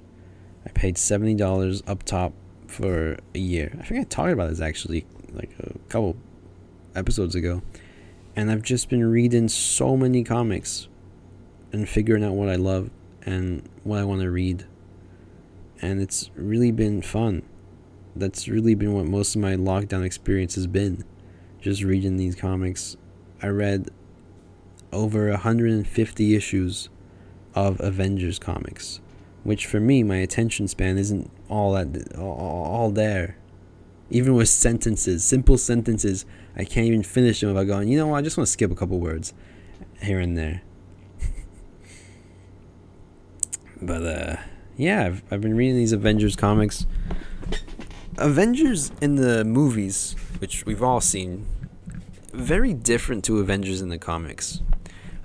[0.66, 2.34] I paid $70 up top
[2.74, 3.76] for a year.
[3.80, 6.16] I think I talked about this actually like a couple
[6.96, 7.62] episodes ago.
[8.36, 10.88] And I've just been reading so many comics
[11.72, 12.90] and figuring out what I love
[13.26, 14.66] and what I want to read.
[15.82, 17.44] And it's really been fun.
[18.16, 21.04] That's really been what most of my lockdown experience has been.
[21.62, 22.98] Just reading these comics
[23.42, 23.90] I read
[24.94, 26.90] over 150 issues
[27.56, 29.02] of Avengers comics,
[29.44, 33.38] which for me, my attention span isn't all that all, all there.
[34.10, 37.88] Even with sentences, simple sentences, I can't even finish them without going.
[37.88, 38.18] You know what?
[38.18, 39.34] I just want to skip a couple words
[40.02, 40.62] here and there.
[43.82, 44.36] but uh,
[44.78, 46.86] yeah, I've I've been reading these Avengers comics.
[48.18, 51.48] Avengers in the movies, which we've all seen,
[52.32, 54.62] very different to Avengers in the comics.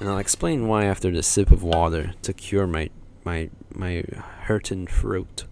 [0.01, 2.91] And I'll explain why after the sip of water to cure my
[3.25, 4.05] my my
[4.43, 5.45] hurting throat.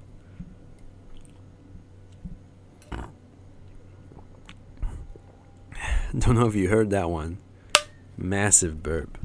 [6.19, 7.39] Don't know if you heard that one.
[8.17, 9.19] Massive burp.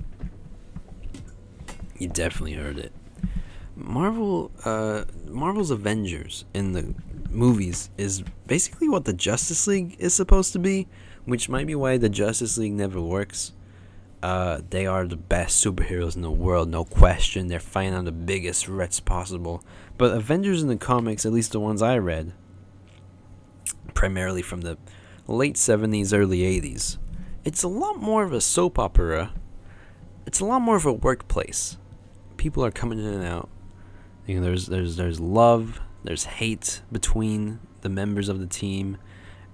[1.97, 2.91] You definitely heard it.
[3.75, 6.93] Marvel uh Marvel's Avengers in the
[7.30, 10.88] movies is basically what the Justice League is supposed to be
[11.25, 13.54] which might be why the Justice League never works.
[14.23, 17.47] Uh, they are the best superheroes in the world, no question.
[17.47, 19.63] They're fighting on the biggest threats possible.
[19.97, 22.34] But Avengers in the comics, at least the ones I read,
[23.93, 24.77] primarily from the
[25.31, 26.97] late 70s, early 80s,
[27.43, 29.33] it's a lot more of a soap opera.
[30.25, 31.77] It's a lot more of a workplace.
[32.37, 33.49] People are coming in and out.
[34.27, 38.97] You know, there's there's there's love, there's hate between the members of the team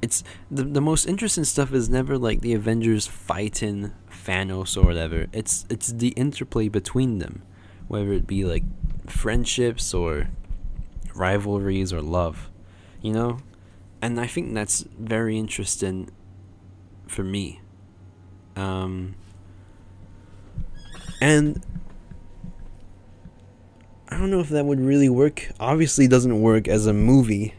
[0.01, 5.27] it's the the most interesting stuff is never like the Avengers fighting Thanos or whatever.
[5.33, 7.41] It's it's the interplay between them,
[7.87, 8.63] whether it be like
[9.07, 10.29] friendships or
[11.15, 12.49] rivalries or love,
[13.01, 13.39] you know,
[14.01, 16.10] and I think that's very interesting
[17.07, 17.62] for me.
[18.55, 19.15] Um,
[21.21, 21.63] and
[24.10, 25.49] I don't know if that would really work.
[25.60, 27.53] Obviously, doesn't work as a movie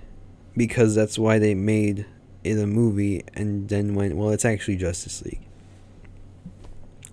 [0.57, 2.07] because that's why they made
[2.45, 5.41] it a movie and then went, well, it's actually Justice League.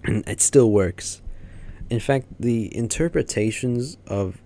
[0.04, 1.22] And it still works.
[1.90, 4.42] In fact, the interpretations of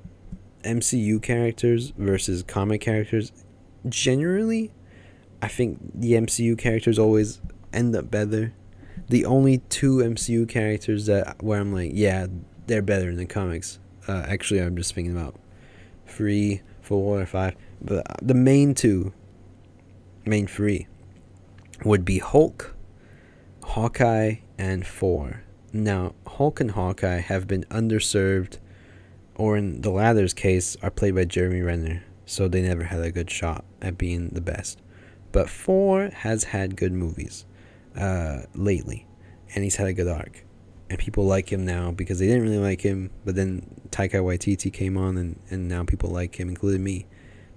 [0.64, 3.32] MCU characters versus comic characters,
[3.88, 4.72] generally,
[5.42, 8.54] I think the MCU characters always end up better.
[9.08, 12.28] The only two MCU characters that where I'm like, yeah,
[12.68, 13.80] they're better in the comics.
[14.08, 15.36] Uh, actually, I'm just thinking about
[16.06, 17.56] three, four, or five.
[17.82, 19.14] But the main two
[20.26, 20.88] main three
[21.86, 22.76] would be Hulk,
[23.64, 25.44] Hawkeye, and Thor.
[25.72, 28.58] Now, Hulk and Hawkeye have been underserved,
[29.36, 33.12] or in the latter's case, are played by Jeremy Renner, so they never had a
[33.12, 34.80] good shot at being the best.
[35.32, 37.44] But Thor has had good movies
[37.98, 39.08] uh, lately,
[39.56, 40.46] and he's had a good arc.
[40.92, 44.72] And people like him now because they didn't really like him, but then Taika Waititi
[44.72, 47.08] came on, and, and now people like him, including me.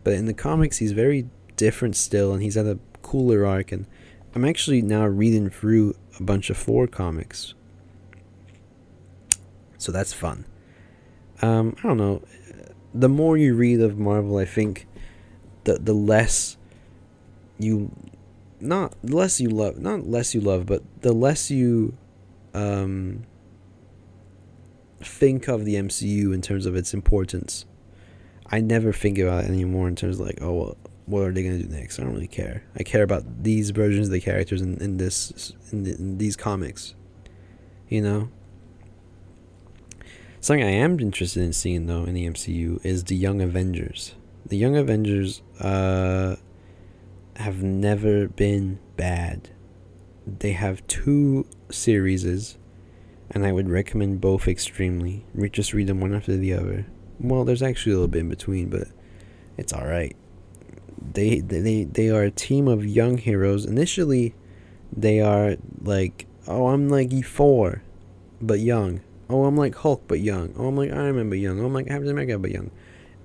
[0.05, 3.73] But in the comics, he's very different still, and he's had a cooler arc.
[3.73, 3.87] And
[4.35, 7.53] I'm actually now reading through a bunch of Thor comics,
[9.77, 10.47] so that's fun.
[11.43, 12.23] Um, I don't know.
[12.95, 14.87] The more you read of Marvel, I think
[15.65, 16.57] the the less
[17.59, 17.91] you
[18.61, 21.97] not less you love not less you love, but the less you
[22.55, 23.25] um,
[25.01, 27.67] think of the MCU in terms of its importance.
[28.47, 30.77] I never think about it anymore in terms of like, oh, well,
[31.07, 31.99] what are they gonna do next?
[31.99, 32.65] I don't really care.
[32.77, 36.37] I care about these versions of the characters in, in this in, the, in these
[36.37, 36.95] comics.
[37.89, 38.29] You know.
[40.43, 44.17] Something I am interested in seeing though in the MCU is the Young Avengers.
[44.45, 46.37] The Young Avengers uh,
[47.37, 49.51] have never been bad.
[50.27, 52.59] They have two series,
[53.31, 55.25] and I would recommend both extremely.
[55.53, 56.87] Just read them one after the other.
[57.21, 58.89] Well, there's actually a little bit in between, but
[59.57, 60.17] it's all right
[61.15, 63.65] they they they are a team of young heroes.
[63.65, 64.35] Initially,
[64.95, 67.81] they are like, oh, I'm like E4,
[68.41, 69.01] but young.
[69.33, 70.53] Oh, I'm like Hulk, but young.
[70.59, 71.59] Oh, I'm like Iron Man, but young.
[71.59, 72.71] Oh, I'm like Captain America, but young.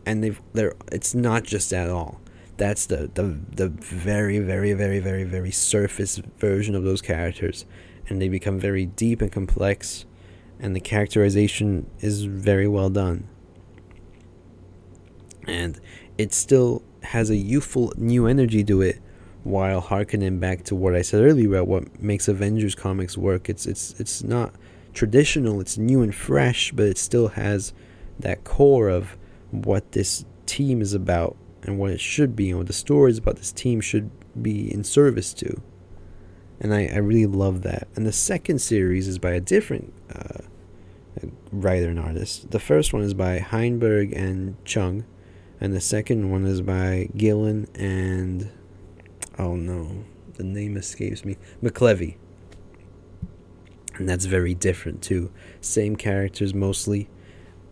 [0.06, 2.22] And they've they're it's not just at all.
[2.56, 7.66] That's the the the very very very very very surface version of those characters,
[8.08, 10.06] and they become very deep and complex,
[10.62, 13.28] and the characterization is very well done.
[15.46, 15.78] And
[16.18, 19.02] it still has a youthful new energy to it
[19.44, 23.50] while harkening back to what I said earlier about what makes Avengers comics work.
[23.50, 24.54] It's it's it's not
[24.98, 27.72] traditional, it's new and fresh, but it still has
[28.20, 29.16] that core of
[29.52, 33.36] what this team is about and what it should be and what the stories about
[33.36, 34.10] this team should
[34.42, 35.62] be in service to.
[36.60, 37.88] And I, I really love that.
[37.96, 40.40] And the second series is by a different uh,
[41.52, 42.50] writer and artist.
[42.50, 45.04] The first one is by Heinberg and Cheung,
[45.62, 48.50] and the second one is by Gillen and
[49.38, 51.38] oh no, the name escapes me.
[51.62, 52.18] McKelvie.
[53.98, 55.32] And that's very different too.
[55.62, 57.10] Same characters mostly.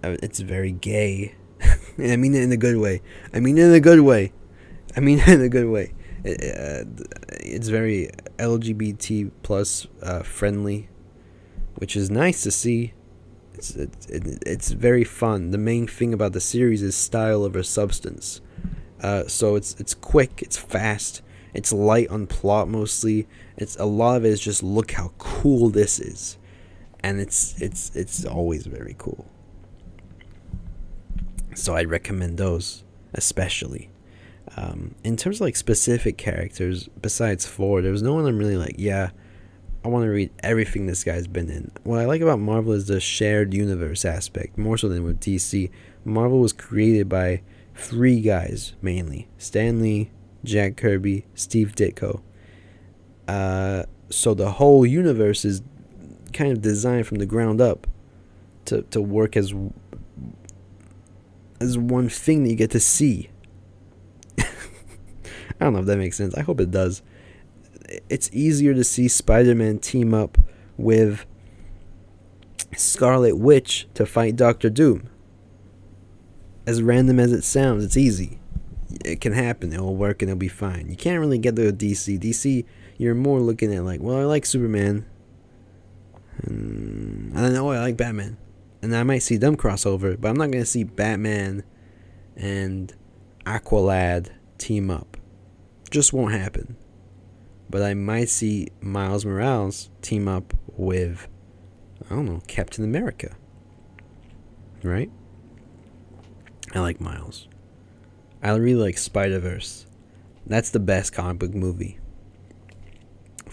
[0.03, 1.35] Uh, it's very gay.
[1.97, 3.01] I mean it in a good way.
[3.33, 4.33] I mean it in a good way.
[4.95, 5.93] I mean it in a good way.
[6.23, 7.05] It, uh,
[7.41, 8.09] it's very
[8.39, 10.89] LGBT plus uh, friendly,
[11.75, 12.93] which is nice to see.
[13.53, 15.51] It's it's it's very fun.
[15.51, 18.41] The main thing about the series is style over substance.
[19.01, 21.21] Uh, so it's it's quick, it's fast,
[21.53, 23.27] it's light on plot mostly.
[23.57, 26.37] It's a lot of it is just look how cool this is,
[27.01, 29.25] and it's it's it's always very cool.
[31.53, 32.83] So I recommend those
[33.13, 33.89] especially.
[34.57, 38.57] Um, in terms of like specific characters, besides Thor, there was no one I'm really
[38.57, 39.09] like, yeah,
[39.83, 41.71] I want to read everything this guy's been in.
[41.83, 45.71] What I like about Marvel is the shared universe aspect, more so than with DC.
[46.03, 47.41] Marvel was created by
[47.75, 50.11] three guys mainly Stan Lee,
[50.43, 52.21] Jack Kirby, Steve Ditko.
[53.27, 55.61] Uh, so the whole universe is
[56.33, 57.87] kind of designed from the ground up
[58.65, 59.53] to, to work as
[61.61, 63.29] as one thing that you get to see.
[64.37, 64.43] I
[65.59, 66.35] don't know if that makes sense.
[66.35, 67.01] I hope it does
[68.09, 70.37] it's easier to see Spider-Man team up
[70.77, 71.25] with
[72.75, 75.09] Scarlet Witch to fight Doctor Doom.
[76.65, 78.39] As random as it sounds, it's easy.
[79.03, 79.71] It can happen.
[79.71, 80.89] It will work and it'll be fine.
[80.89, 82.19] You can't really get with DC.
[82.19, 82.65] DC,
[82.97, 85.05] you're more looking at like, well, I like Superman.
[86.43, 88.37] And I know, I like Batman.
[88.81, 91.63] And I might see them crossover, but I'm not to see Batman
[92.35, 92.93] and
[93.45, 95.17] Aqualad team up.
[95.89, 96.77] Just won't happen
[97.69, 101.27] but I might see Miles Morales team up with,
[102.09, 103.35] I don't know, Captain America.
[104.83, 105.11] Right?
[106.73, 107.47] I like Miles.
[108.43, 109.87] I really like Spider Verse.
[110.45, 111.97] That's the best comic book movie.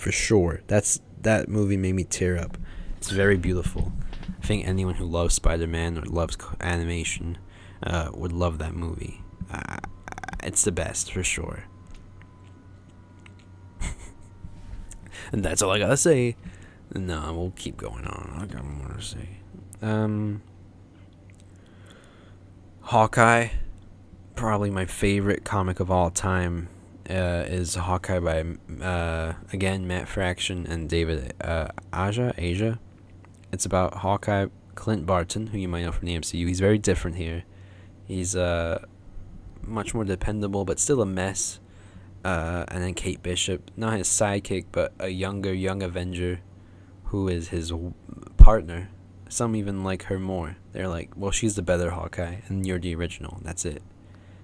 [0.03, 0.63] For sure.
[0.67, 2.59] That's that movie made me tear up.
[2.97, 3.93] It's very beautiful.
[4.43, 7.39] I think anyone who loves Spider Man or loves animation
[7.85, 9.23] uh, would love that movie.
[9.49, 9.77] Uh,
[10.43, 11.67] it's the best for sure.
[15.31, 16.35] and that's all I gotta say.
[16.93, 18.39] No, we'll keep going on.
[18.41, 19.29] I got more to say.
[19.83, 20.43] Um,
[22.81, 23.51] Hawkeye,
[24.35, 26.69] probably my favorite comic of all time,
[27.09, 28.45] uh, is Hawkeye by
[28.85, 32.33] uh, again Matt Fraction and David uh, Aja.
[32.37, 32.79] Asia.
[33.53, 36.49] It's about Hawkeye Clint Barton, who you might know from the MCU.
[36.49, 37.45] He's very different here.
[38.07, 38.85] He's uh,
[39.63, 41.61] much more dependable, but still a mess
[42.25, 46.41] uh, and then Kate Bishop, not his sidekick, but a younger young Avenger,
[47.05, 47.73] who is his
[48.37, 48.91] partner.
[49.29, 50.57] Some even like her more.
[50.73, 53.41] They're like, well, she's the better Hawkeye, and you're the original.
[53.43, 53.83] That's it.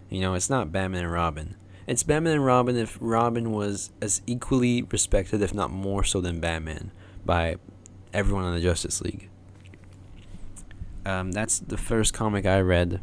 [0.09, 1.57] You know, it's not Batman and Robin.
[1.89, 6.39] It's Batman and Robin if Robin was as equally respected, if not more so, than
[6.39, 6.93] Batman
[7.25, 7.57] by
[8.13, 9.31] everyone in the Justice League.
[11.07, 13.01] Um, that's the first comic I read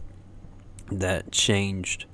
[0.92, 2.06] that changed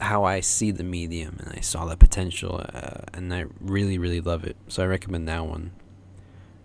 [0.00, 4.20] how I see the medium, and I saw the potential, uh, and I really, really
[4.20, 4.56] love it.
[4.68, 5.72] So I recommend that one.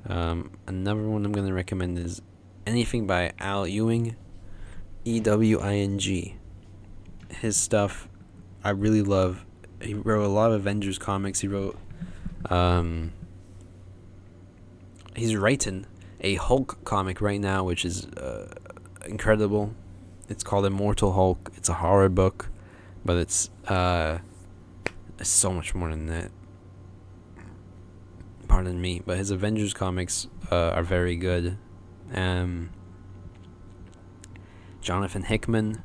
[0.07, 2.21] Um, another one I'm gonna recommend is
[2.67, 4.15] anything by Al Ewing,
[5.05, 6.35] E W I N G.
[7.29, 8.07] His stuff,
[8.65, 9.45] I really love.
[9.81, 11.39] He wrote a lot of Avengers comics.
[11.39, 11.77] He wrote,
[12.49, 13.13] um,
[15.15, 15.85] he's writing
[16.19, 18.53] a Hulk comic right now, which is uh,
[19.05, 19.73] incredible.
[20.27, 21.51] It's called Immortal Hulk.
[21.55, 22.49] It's a horror book
[23.05, 24.17] but it's uh
[25.19, 26.31] it's so much more than that.
[28.49, 31.57] Pardon me, but his Avengers comics uh, are very good.
[32.13, 32.69] Um,
[34.81, 35.81] Jonathan Hickman,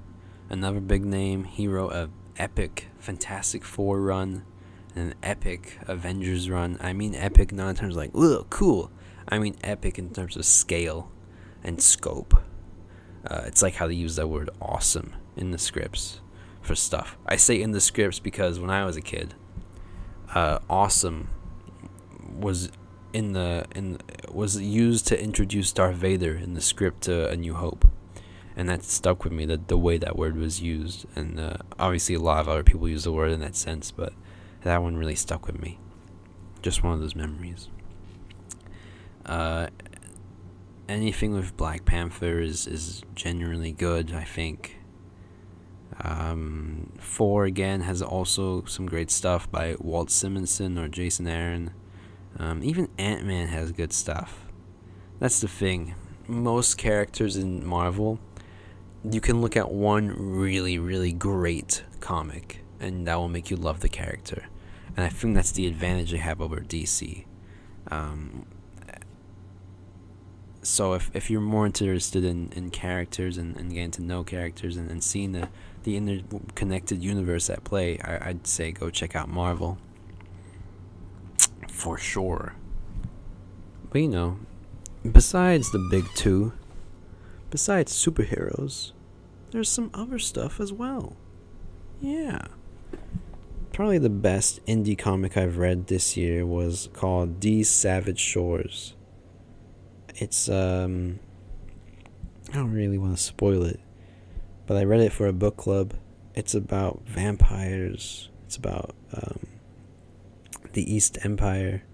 [0.48, 2.10] another big name, he wrote a
[2.41, 4.45] epic Fantastic Four run,
[4.97, 6.78] an epic Avengers run.
[6.80, 8.91] I mean epic not in terms of like, ugh, cool.
[9.28, 11.12] I mean epic in terms of scale
[11.62, 12.34] and scope.
[13.30, 16.20] Uh, it's like how they use that word awesome in the scripts
[16.62, 17.18] for stuff.
[17.26, 19.34] I say in the scripts because when I was a kid,
[20.34, 21.28] uh, awesome
[22.38, 22.70] was
[23.12, 23.99] in the in
[24.30, 27.86] was used to introduce Darth Vader in the script to A New Hope,
[28.61, 29.46] and that stuck with me.
[29.46, 32.86] That the way that word was used, and uh, obviously a lot of other people
[32.86, 34.12] use the word in that sense, but
[34.64, 35.78] that one really stuck with me.
[36.61, 37.70] Just one of those memories.
[39.24, 39.68] Uh,
[40.90, 44.12] anything with Black Panther is is genuinely good.
[44.12, 44.76] I think.
[46.02, 51.70] Um, Thor again has also some great stuff by Walt Simonson or Jason Aaron.
[52.38, 54.44] Um, even Ant Man has good stuff.
[55.18, 55.94] That's the thing.
[56.26, 58.18] Most characters in Marvel,
[59.09, 63.80] you can look at one really, really great comic, and that will make you love
[63.80, 64.46] the character.
[64.96, 67.24] And I think that's the advantage they have over DC.
[67.90, 68.46] Um,
[70.62, 74.76] so if, if you're more interested in, in characters and, and getting to know characters
[74.76, 75.48] and, and seeing the,
[75.84, 79.78] the interconnected universe at play, I, I'd say go check out Marvel.
[81.68, 82.55] For sure.
[83.90, 84.38] But you know,
[85.11, 86.53] besides the big two,
[87.51, 88.92] besides superheroes,
[89.51, 91.16] there's some other stuff as well.
[92.01, 92.46] Yeah.
[93.72, 98.94] Probably the best indie comic I've read this year was called These Savage Shores
[100.20, 101.18] it's um
[102.51, 103.80] I don't really want to spoil it,
[104.66, 105.94] but I read it for a book club.
[106.34, 108.28] It's about vampires.
[108.46, 109.46] It's about um,
[110.72, 111.84] the East Empire.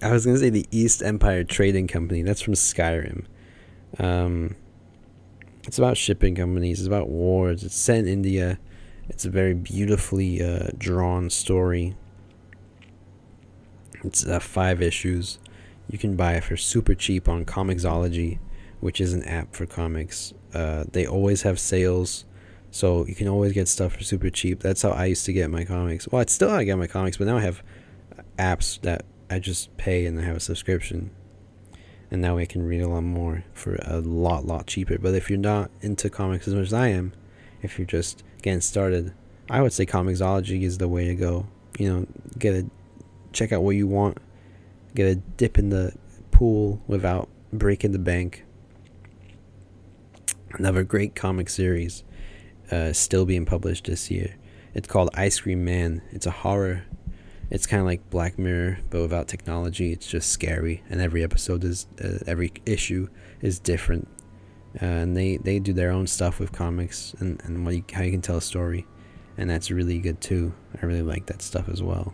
[0.00, 2.22] I was gonna say the East Empire Trading Company.
[2.22, 3.24] That's from Skyrim.
[3.98, 4.54] Um,
[5.66, 6.78] it's about shipping companies.
[6.78, 7.64] It's about wars.
[7.64, 8.58] It's set in India.
[9.08, 11.96] It's a very beautifully uh, drawn story.
[14.04, 15.38] It's uh, five issues.
[15.90, 18.38] You can buy it for super cheap on Comixology,
[18.80, 20.32] which is an app for comics.
[20.54, 22.24] Uh, they always have sales,
[22.70, 24.60] so you can always get stuff for super cheap.
[24.60, 26.06] That's how I used to get my comics.
[26.06, 27.62] Well, it's still how I get my comics, but now I have
[28.38, 31.10] apps that I just pay and I have a subscription.
[32.10, 34.98] And now I can read a lot more for a lot, lot cheaper.
[34.98, 37.12] But if you're not into comics as much as I am,
[37.60, 39.12] if you're just getting started,
[39.50, 41.46] I would say Comixology is the way to go.
[41.78, 42.06] You know,
[42.38, 42.66] get a
[43.32, 44.18] check out what you want
[44.98, 45.94] get a dip in the
[46.32, 48.44] pool without breaking the bank.
[50.54, 52.02] Another great comic series,
[52.72, 54.34] uh, still being published this year.
[54.74, 56.02] It's called Ice Cream Man.
[56.10, 56.84] It's a horror.
[57.50, 59.92] It's kind of like Black Mirror, but without technology.
[59.92, 63.08] It's just scary, and every episode is, uh, every issue
[63.40, 64.08] is different.
[64.80, 68.02] Uh, and they, they do their own stuff with comics and, and what you, how
[68.02, 68.86] you can tell a story,
[69.38, 70.52] and that's really good too.
[70.80, 72.12] I really like that stuff as well.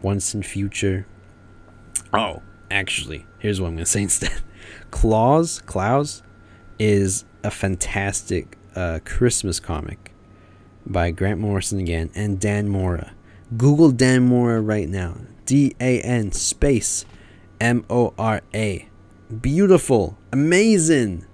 [0.00, 1.06] Once in future.
[2.12, 4.40] Oh, actually, here's what I'm gonna say instead.
[4.92, 6.22] Klaus, Klaus,
[6.78, 10.12] is a fantastic uh, Christmas comic
[10.86, 13.12] by Grant Morrison again and Dan Mora.
[13.56, 15.16] Google Dan Mora right now.
[15.44, 17.04] D A N space
[17.60, 18.88] M O R A.
[19.40, 21.26] Beautiful, amazing.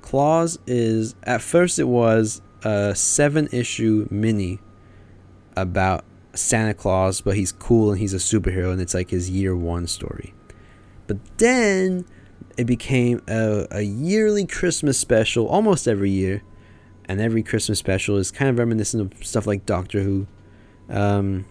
[0.00, 4.60] Klaus is at first it was a seven issue mini
[5.56, 6.04] about
[6.34, 9.86] Santa Claus, but he's cool and he's a superhero, and it's like his year one
[9.86, 10.32] story.
[11.06, 12.06] But then
[12.56, 16.42] it became a, a yearly Christmas special almost every year,
[17.04, 20.26] and every Christmas special is kind of reminiscent of stuff like Doctor Who.
[20.92, 21.46] Um,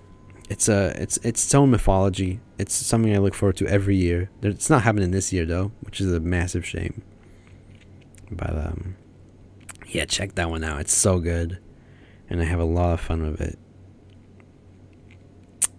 [0.50, 2.40] it's a it's it's its own mythology.
[2.58, 4.30] It's something I look forward to every year.
[4.42, 7.02] It's not happening this year though, which is a massive shame.
[8.30, 8.96] But um,
[9.88, 10.80] yeah, check that one out.
[10.82, 11.60] It's so good,
[12.30, 13.58] and I have a lot of fun with it.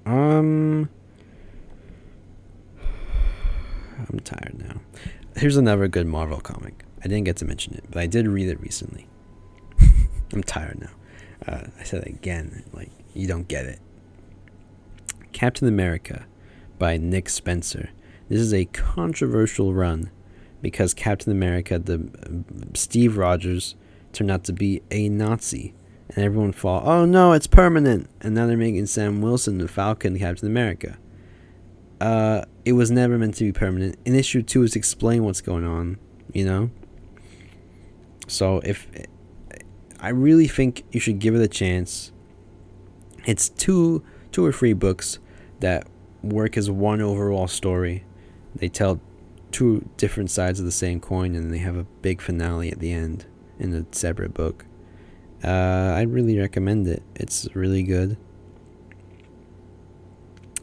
[0.04, 0.88] Um,
[4.10, 4.80] I'm tired now.
[5.36, 6.84] Here's another good Marvel comic.
[7.00, 9.06] I didn't get to mention it, but I did read it recently.
[10.32, 10.90] I'm tired now.
[11.46, 13.78] Uh, I said it again, like you don't get it.
[15.32, 16.26] Captain America
[16.78, 17.90] by Nick Spencer.
[18.28, 20.10] This is a controversial run
[20.60, 23.74] because Captain America, the uh, Steve Rogers,
[24.12, 25.74] turned out to be a Nazi
[26.14, 28.08] and everyone thought, oh no, it's permanent.
[28.20, 30.98] And now they're making Sam Wilson the Falcon Captain America.
[32.00, 33.96] Uh, it was never meant to be permanent.
[34.04, 35.98] In issue two, is explain what's going on,
[36.32, 36.70] you know?
[38.26, 38.88] So if
[40.00, 42.11] I really think you should give it a chance.
[43.26, 45.18] It's two two or three books
[45.60, 45.86] that
[46.22, 48.04] work as one overall story.
[48.54, 49.00] They tell
[49.50, 52.92] two different sides of the same coin and they have a big finale at the
[52.92, 53.26] end
[53.58, 54.64] in a separate book.
[55.44, 57.02] Uh, I really recommend it.
[57.14, 58.16] It's really good.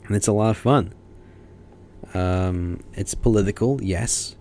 [0.07, 0.93] And it's a lot of fun.
[2.13, 4.35] Um, it's political, yes.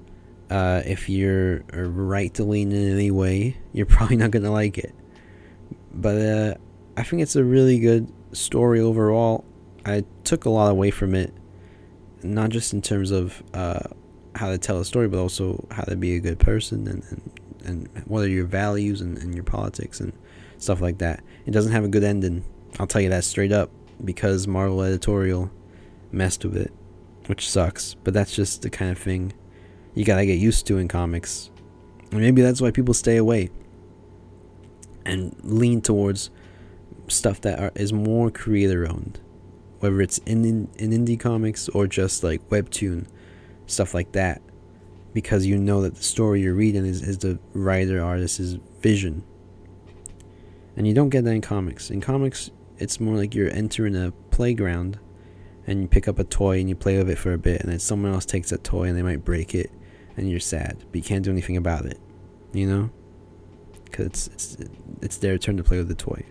[0.48, 4.78] Uh, if you're right to lean in any way, you're probably not going to like
[4.78, 4.94] it.
[5.92, 6.54] But uh,
[6.98, 9.44] I think it's a really good story overall.
[9.86, 11.32] I took a lot away from it,
[12.24, 13.84] not just in terms of uh,
[14.34, 17.04] how to tell a story, but also how to be a good person and,
[17.62, 20.12] and, and what are your values and, and your politics and
[20.58, 21.22] stuff like that.
[21.46, 22.42] It doesn't have a good ending.
[22.80, 23.70] I'll tell you that straight up
[24.04, 25.52] because Marvel editorial
[26.10, 26.72] messed with it,
[27.26, 27.94] which sucks.
[27.94, 29.32] But that's just the kind of thing
[29.94, 31.50] you gotta get used to in comics.
[32.10, 33.50] And maybe that's why people stay away
[35.04, 36.30] and lean towards
[37.08, 39.20] stuff that are, is more creator owned,
[39.80, 43.06] whether it's in, in in indie comics or just like webtoon
[43.66, 44.40] stuff like that,
[45.12, 49.22] because you know that the story you're reading is, is the writer artist's vision.
[50.76, 51.90] And you don't get that in comics.
[51.90, 54.98] In comics, it's more like you're entering a playground
[55.66, 57.70] and you pick up a toy and you play with it for a bit, and
[57.70, 59.70] then someone else takes that toy and they might break it,
[60.16, 62.00] and you're sad, but you can't do anything about it,
[62.52, 62.90] you know?
[63.84, 64.56] Because it's, it's,
[65.02, 66.24] it's their turn to play with the toy.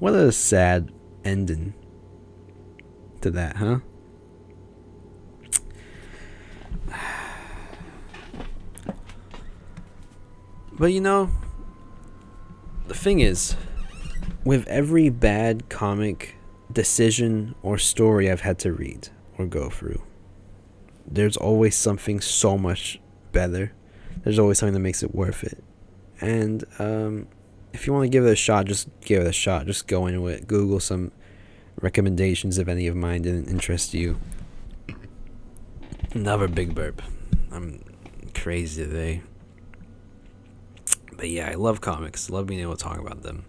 [0.00, 0.90] What a sad
[1.24, 1.74] ending
[3.20, 3.78] to that, huh?
[10.72, 11.28] But you know,
[12.88, 13.54] the thing is,
[14.44, 16.36] with every bad comic
[16.72, 20.02] decision or story I've had to read or go through,
[21.06, 22.98] there's always something so much
[23.32, 23.74] better.
[24.24, 25.62] There's always something that makes it worth it.
[26.18, 27.28] And um,
[27.72, 29.66] if you want to give it a shot, just give it a shot.
[29.66, 30.46] Just go into it.
[30.46, 31.12] Google some
[31.80, 34.18] recommendations if any of mine didn't interest you.
[36.12, 37.02] Another big burp.
[37.52, 37.84] I'm
[38.34, 39.22] crazy today.
[41.16, 42.30] But yeah, I love comics.
[42.30, 43.44] Love being able to talk about them.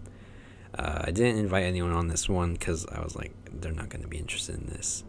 [0.78, 4.02] Uh, I didn't invite anyone on this one because I was like, they're not going
[4.02, 5.04] to be interested in this.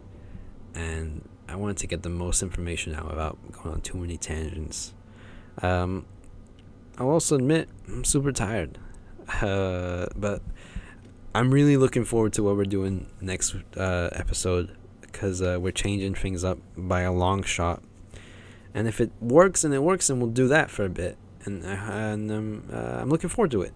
[0.74, 4.92] And I wanted to get the most information out without going on too many tangents.
[5.62, 6.06] Um,
[6.98, 8.78] I'll also admit, I'm super tired.
[9.28, 10.42] Uh, but
[11.34, 16.14] I'm really looking forward to what we're doing next uh, episode because uh, we're changing
[16.14, 17.82] things up by a long shot.
[18.74, 21.16] And if it works and it works, then we'll do that for a bit.
[21.44, 23.72] And, uh, and um, I'm looking forward to it.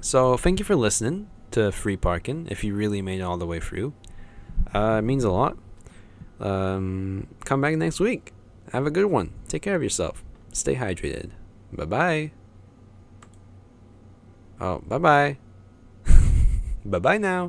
[0.00, 2.46] So thank you for listening to Free Parking.
[2.50, 3.94] If you really made it all the way through,
[4.74, 5.56] it means a lot.
[6.40, 8.32] Um, come back next week.
[8.72, 9.32] Have a good one.
[9.48, 10.24] Take care of yourself.
[10.52, 11.30] Stay hydrated.
[11.72, 12.43] Bye bye.
[14.60, 15.36] Oh, bye bye.
[16.84, 17.42] Bye bye now.